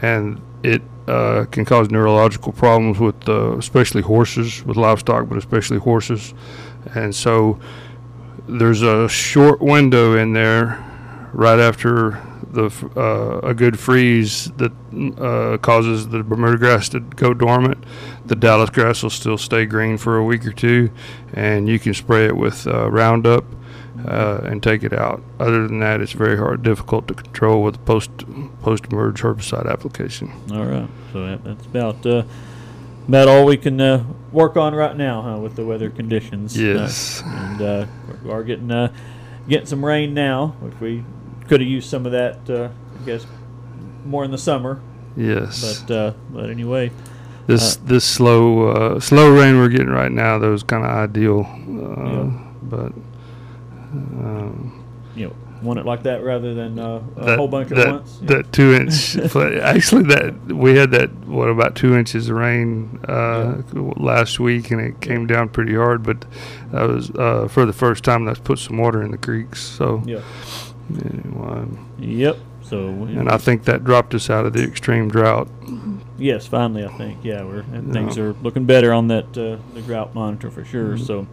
and 0.03 0.41
it 0.63 0.83
uh, 1.09 1.45
can 1.51 1.65
cause 1.65 1.91
neurological 1.91 2.53
problems 2.53 2.99
with 2.99 3.29
uh, 3.29 3.57
especially 3.59 4.03
horses, 4.03 4.65
with 4.65 4.77
livestock, 4.77 5.29
but 5.29 5.37
especially 5.37 5.79
horses. 5.79 6.35
And 6.95 7.15
so 7.15 7.59
there's 8.49 8.83
a 8.83 9.09
short 9.09 9.61
window 9.61 10.17
in 10.17 10.33
there 10.33 10.85
right 11.33 11.59
after 11.59 12.21
the 12.53 12.71
uh, 12.97 13.47
a 13.47 13.55
good 13.55 13.79
freeze 13.79 14.51
that 14.57 14.73
uh, 15.19 15.57
causes 15.59 16.09
the 16.09 16.23
Bermuda 16.23 16.59
grass 16.59 16.89
to 16.91 17.01
go 17.01 17.33
dormant. 17.33 17.85
The 18.27 18.37
Dallas 18.37 18.71
grass 18.71 19.03
will 19.03 19.11
still 19.11 19.39
stay 19.39 19.67
green 19.67 19.99
for 19.99 20.17
a 20.17 20.25
week 20.25 20.47
or 20.47 20.53
two, 20.53 20.91
and 21.33 21.69
you 21.69 21.79
can 21.79 21.95
spray 21.95 22.27
it 22.27 22.37
with 22.37 22.67
uh, 22.67 22.91
Roundup 22.91 23.45
uh, 24.07 24.41
and 24.45 24.63
take 24.63 24.83
it 24.83 24.93
out. 24.93 25.23
Other 25.39 25.67
than 25.67 25.79
that, 25.81 26.01
it's 26.01 26.13
very 26.13 26.37
hard, 26.37 26.63
difficult 26.63 27.09
to 27.09 27.15
control 27.15 27.63
with 27.63 27.85
post 27.85 28.11
post 28.63 28.87
emerge 28.91 29.23
herbicide 29.23 29.71
application. 29.71 30.33
all 30.53 30.65
right. 30.65 30.89
So 31.13 31.37
that's 31.37 31.67
about 31.67 32.05
uh, 32.07 32.25
about 33.11 33.27
all 33.29 33.45
we 33.45 33.57
can 33.57 33.81
uh, 33.81 34.05
work 34.31 34.57
on 34.57 34.73
right 34.75 34.97
now, 34.97 35.21
huh, 35.23 35.39
with 35.39 35.57
the 35.57 35.65
weather 35.67 35.91
conditions. 35.91 36.57
Uh, 36.57 36.61
Yes. 36.63 37.23
and 37.27 37.61
uh, 37.61 37.87
we 38.25 38.31
are 38.31 38.45
getting 38.45 38.71
uh, 38.71 38.93
getting 39.49 39.67
some 39.67 39.85
rain 39.85 40.15
now, 40.15 40.55
which 40.61 40.75
we 40.81 41.05
could 41.49 41.61
have 41.61 41.69
used 41.69 41.91
some 41.91 42.07
of 42.07 42.13
that. 42.13 42.49
Uh, 42.49 42.69
I 43.01 43.05
guess 43.05 43.27
more 44.05 44.25
in 44.25 44.31
the 44.31 44.39
summer, 44.39 44.81
Yes. 45.17 45.83
but 45.83 45.91
uh, 45.95 46.13
but 46.31 46.51
anyway. 46.51 46.93
this 47.49 47.77
this 47.77 48.05
slow 48.05 48.69
uh, 48.69 49.01
slow 49.01 49.29
rain 49.31 49.57
we're 49.59 49.69
getting 49.71 49.89
right 49.91 50.13
now, 50.13 50.39
though, 50.39 50.55
is 50.55 50.63
kind 50.63 50.85
of 50.85 50.91
ideal. 50.91 51.41
Uh, 51.51 52.07
Yeah. 52.07 52.47
But 52.63 52.93
um, 53.93 54.85
you 55.17 55.27
know, 55.27 55.35
want 55.63 55.79
it 55.79 55.87
like 55.87 56.03
that 56.05 56.23
rather 56.23 56.55
than 56.55 56.79
uh, 56.79 57.03
a 57.17 57.25
that, 57.25 57.39
whole 57.39 57.49
bunch 57.49 57.69
that, 57.69 57.79
at 57.79 57.95
once. 57.95 58.19
that 58.23 58.53
two 58.53 58.73
inch. 58.73 59.17
actually, 59.63 60.05
that 60.05 60.35
we 60.47 60.77
had 60.77 60.91
that 60.93 61.11
what 61.27 61.49
about 61.49 61.77
two 61.77 61.97
inches 61.97 62.29
of 62.29 62.37
rain 62.37 63.01
uh, 63.09 63.63
last 63.75 64.41
week, 64.41 64.71
and 64.71 64.81
it 64.81 65.01
came 65.01 65.27
down 65.27 65.49
pretty 65.49 65.75
hard. 65.75 66.03
But 66.03 66.25
that 66.73 66.89
was 66.89 67.11
uh, 67.11 67.49
for 67.49 67.67
the 67.67 67.73
first 67.73 68.05
time 68.05 68.25
that's 68.25 68.41
put 68.41 68.59
some 68.59 68.79
water 68.79 69.03
in 69.03 69.11
the 69.11 69.19
creeks. 69.19 69.61
So 69.61 70.03
yeah. 70.07 70.23
anyway, 70.91 71.67
Yep. 71.99 72.39
So 72.63 72.87
and 72.89 73.29
I 73.29 73.37
think 73.37 73.65
that 73.65 73.85
dropped 73.85 74.15
us 74.15 74.31
out 74.31 74.47
of 74.47 74.53
the 74.53 74.63
extreme 74.63 75.09
drought. 75.09 75.49
yes, 76.19 76.47
finally, 76.47 76.85
I 76.85 76.97
think 76.97 77.19
yeah, 77.25 77.43
we're 77.43 77.61
and 77.61 77.93
things 77.93 78.17
are 78.17 78.33
looking 78.35 78.65
better 78.65 78.93
on 78.93 79.09
that 79.09 79.37
uh, 79.37 79.57
the 79.75 79.83
drought 79.83 80.15
monitor 80.15 80.51
for 80.51 80.65
sure. 80.65 80.95
Mm-hmm. 80.95 81.05
So 81.05 81.27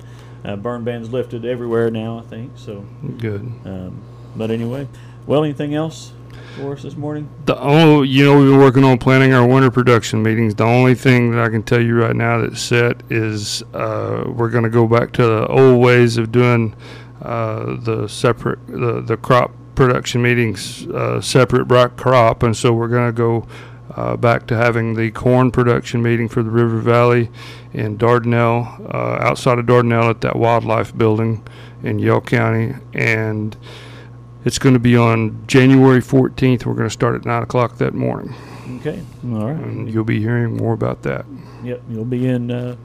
uh, 0.48 0.56
burn 0.56 0.84
bans 0.84 1.12
lifted 1.12 1.46
everywhere 1.46 1.92
now, 1.92 2.20
I 2.20 2.22
think. 2.22 2.54
So, 2.56 2.86
Good. 3.18 3.42
um, 3.66 4.02
but 4.38 4.52
anyway, 4.52 4.88
well, 5.26 5.44
anything 5.44 5.74
else 5.74 6.12
for 6.58 6.74
us 6.74 6.84
this 6.84 6.96
morning? 6.96 7.30
The 7.46 7.60
only, 7.60 8.08
you 8.08 8.26
know, 8.26 8.40
we've 8.40 8.50
been 8.50 8.60
working 8.60 8.84
on 8.84 8.98
planning 8.98 9.34
our 9.34 9.48
winter 9.48 9.72
production 9.72 10.24
meetings. 10.24 10.56
The 10.56 10.64
only 10.64 10.96
thing 10.96 11.32
that 11.32 11.40
I 11.44 11.50
can 11.50 11.64
tell 11.64 11.82
you 11.82 11.96
right 11.96 12.16
now 12.16 12.40
that's 12.40 12.62
set 12.62 13.02
is 13.12 13.64
uh, 13.74 14.26
we're 14.28 14.50
going 14.50 14.64
to 14.64 14.70
go 14.70 14.88
back 14.88 15.12
to 15.14 15.24
the 15.24 15.48
old 15.48 15.82
ways 15.82 16.18
of 16.18 16.32
doing 16.32 16.76
uh, 17.22 17.78
the 17.80 18.08
separate 18.08 18.66
the 18.68 19.02
the 19.02 19.18
crop 19.18 19.52
production 19.76 20.22
meetings 20.22 20.88
uh, 20.88 21.22
separate 21.22 21.66
by 21.66 21.88
crop, 21.88 22.44
and 22.44 22.56
so 22.56 22.74
we're 22.74 22.88
going 22.88 23.08
to 23.08 23.18
go. 23.18 23.48
Uh, 23.96 24.16
back 24.16 24.46
to 24.46 24.56
having 24.56 24.94
the 24.94 25.10
corn 25.10 25.50
production 25.50 26.04
meeting 26.04 26.28
for 26.28 26.44
the 26.44 26.52
River 26.52 26.78
Valley 26.78 27.32
in 27.74 27.98
Dardanelle, 27.98 28.94
uh, 28.94 29.18
outside 29.26 29.58
of 29.58 29.66
Dardanelle 29.66 30.12
at 30.12 30.22
that 30.22 30.36
wildlife 30.36 30.96
building 30.96 31.44
in 31.82 31.98
Yell 31.98 32.22
County, 32.22 32.76
and 32.94 33.58
it's 34.46 34.60
going 34.60 34.74
to 34.74 34.80
be 34.80 34.96
on 34.96 35.46
January 35.48 36.02
14th. 36.02 36.66
We're 36.66 36.74
going 36.74 36.88
to 36.88 36.90
start 36.90 37.16
at 37.16 37.26
9 37.26 37.44
o'clock 37.44 37.78
that 37.78 37.94
morning. 37.94 38.34
Okay. 38.80 39.02
All 39.26 39.52
right. 39.52 39.56
And 39.56 39.92
you'll 39.92 40.04
be 40.04 40.20
hearing 40.20 40.56
more 40.58 40.74
about 40.74 41.04
that. 41.04 41.26
Yep. 41.64 41.82
You'll 41.90 42.06
be 42.06 42.28
in 42.28 42.52
uh, 42.52 42.76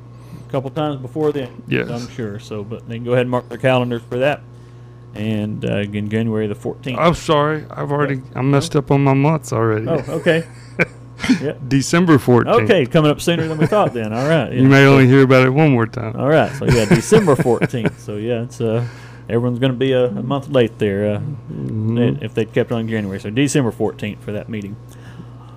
a 0.46 0.50
couple 0.50 0.70
times 0.70 1.00
before 1.00 1.32
then. 1.32 1.62
Yes. 1.68 1.88
I'm 1.90 2.08
sure. 2.08 2.38
So, 2.38 2.64
but 2.64 2.88
they 2.88 2.96
can 2.96 3.04
go 3.04 3.12
ahead 3.12 3.22
and 3.22 3.30
mark 3.30 3.48
their 3.48 3.58
calendars 3.58 4.02
for 4.08 4.18
that. 4.18 4.40
And 5.14 5.64
uh, 5.64 5.76
again, 5.76 6.08
January 6.08 6.46
the 6.46 6.54
14th. 6.54 6.96
I'm 6.98 7.14
sorry. 7.14 7.66
I've 7.70 7.92
already, 7.92 8.22
I 8.34 8.40
messed 8.42 8.74
up 8.76 8.90
on 8.90 9.04
my 9.04 9.14
months 9.14 9.52
already. 9.52 9.86
Oh, 9.88 10.04
okay. 10.08 10.46
Yeah. 11.40 11.52
December 11.68 12.18
14th. 12.18 12.64
Okay, 12.64 12.84
coming 12.84 13.08
up 13.08 13.20
sooner 13.20 13.46
than 13.46 13.56
we 13.56 13.66
thought. 13.66 13.92
Then, 13.92 14.12
all 14.12 14.26
right. 14.28 14.52
You 14.52 14.64
may 14.64 14.86
only 14.86 15.06
hear 15.06 15.22
about 15.22 15.46
it 15.46 15.50
one 15.50 15.70
more 15.70 15.86
time. 15.86 16.16
All 16.16 16.26
right, 16.28 16.50
so 16.56 16.64
yeah, 16.64 16.84
December 16.86 17.36
fourteenth. 17.36 18.00
So 18.00 18.16
yeah, 18.16 18.42
it's 18.42 18.60
uh, 18.60 18.84
everyone's 19.32 19.58
going 19.58 19.72
to 19.72 19.78
be 19.78 19.92
a, 19.92 20.06
a 20.06 20.22
month 20.22 20.48
late 20.48 20.78
there 20.78 21.14
uh, 21.16 21.18
Mm-hmm. 21.20 22.24
if 22.24 22.34
they 22.34 22.44
kept 22.44 22.70
on 22.72 22.88
January. 22.88 23.18
So 23.20 23.30
December 23.30 23.70
fourteenth 23.70 24.22
for 24.22 24.32
that 24.32 24.48
meeting. 24.48 24.76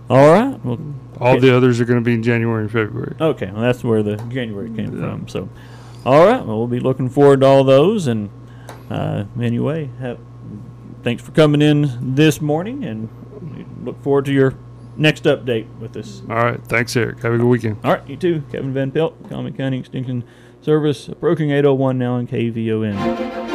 All 0.10 0.32
right. 0.32 0.64
Well, 0.64 0.80
All 1.20 1.32
okay. 1.34 1.40
the 1.48 1.56
others 1.58 1.80
are 1.82 1.86
going 1.86 2.00
to 2.00 2.04
be 2.06 2.14
in 2.14 2.22
January 2.24 2.64
and 2.64 2.72
February. 2.72 3.16
Okay, 3.20 3.50
well 3.52 3.62
that's 3.62 3.84
where 3.84 4.04
the 4.04 4.18
January 4.30 4.70
came 4.76 5.00
from. 5.00 5.28
So, 5.28 5.50
all 6.06 6.26
right, 6.26 6.46
well 6.46 6.58
we'll 6.60 6.68
be 6.68 6.80
looking 6.80 7.10
forward 7.10 7.42
to 7.42 7.48
all 7.48 7.64
those. 7.64 8.06
And 8.08 8.30
uh, 8.90 9.26
anyway, 9.42 9.90
have, 10.00 10.20
thanks 11.04 11.24
for 11.24 11.32
coming 11.32 11.62
in 11.62 12.16
this 12.16 12.40
morning, 12.42 12.84
and 12.84 13.10
look 13.84 14.02
forward 14.04 14.26
to 14.26 14.34
your 14.34 14.54
next 14.98 15.24
update 15.24 15.68
with 15.80 15.96
us. 15.98 16.22
All 16.30 16.36
right. 16.36 16.64
Thanks, 16.68 16.96
Eric. 16.96 17.22
Have 17.24 17.34
a 17.34 17.38
good 17.38 17.48
weekend. 17.48 17.78
All 17.84 17.94
right, 17.94 18.08
you 18.08 18.16
too, 18.18 18.44
Kevin 18.52 18.74
Van 18.74 18.92
Pelt, 18.92 19.30
Conway 19.30 19.52
County 19.52 19.80
Extension 19.80 20.24
Service, 20.62 21.08
approaching 21.08 21.50
801 21.52 21.98
now 21.98 22.14
on 22.16 22.28
KVOM. 22.28 23.55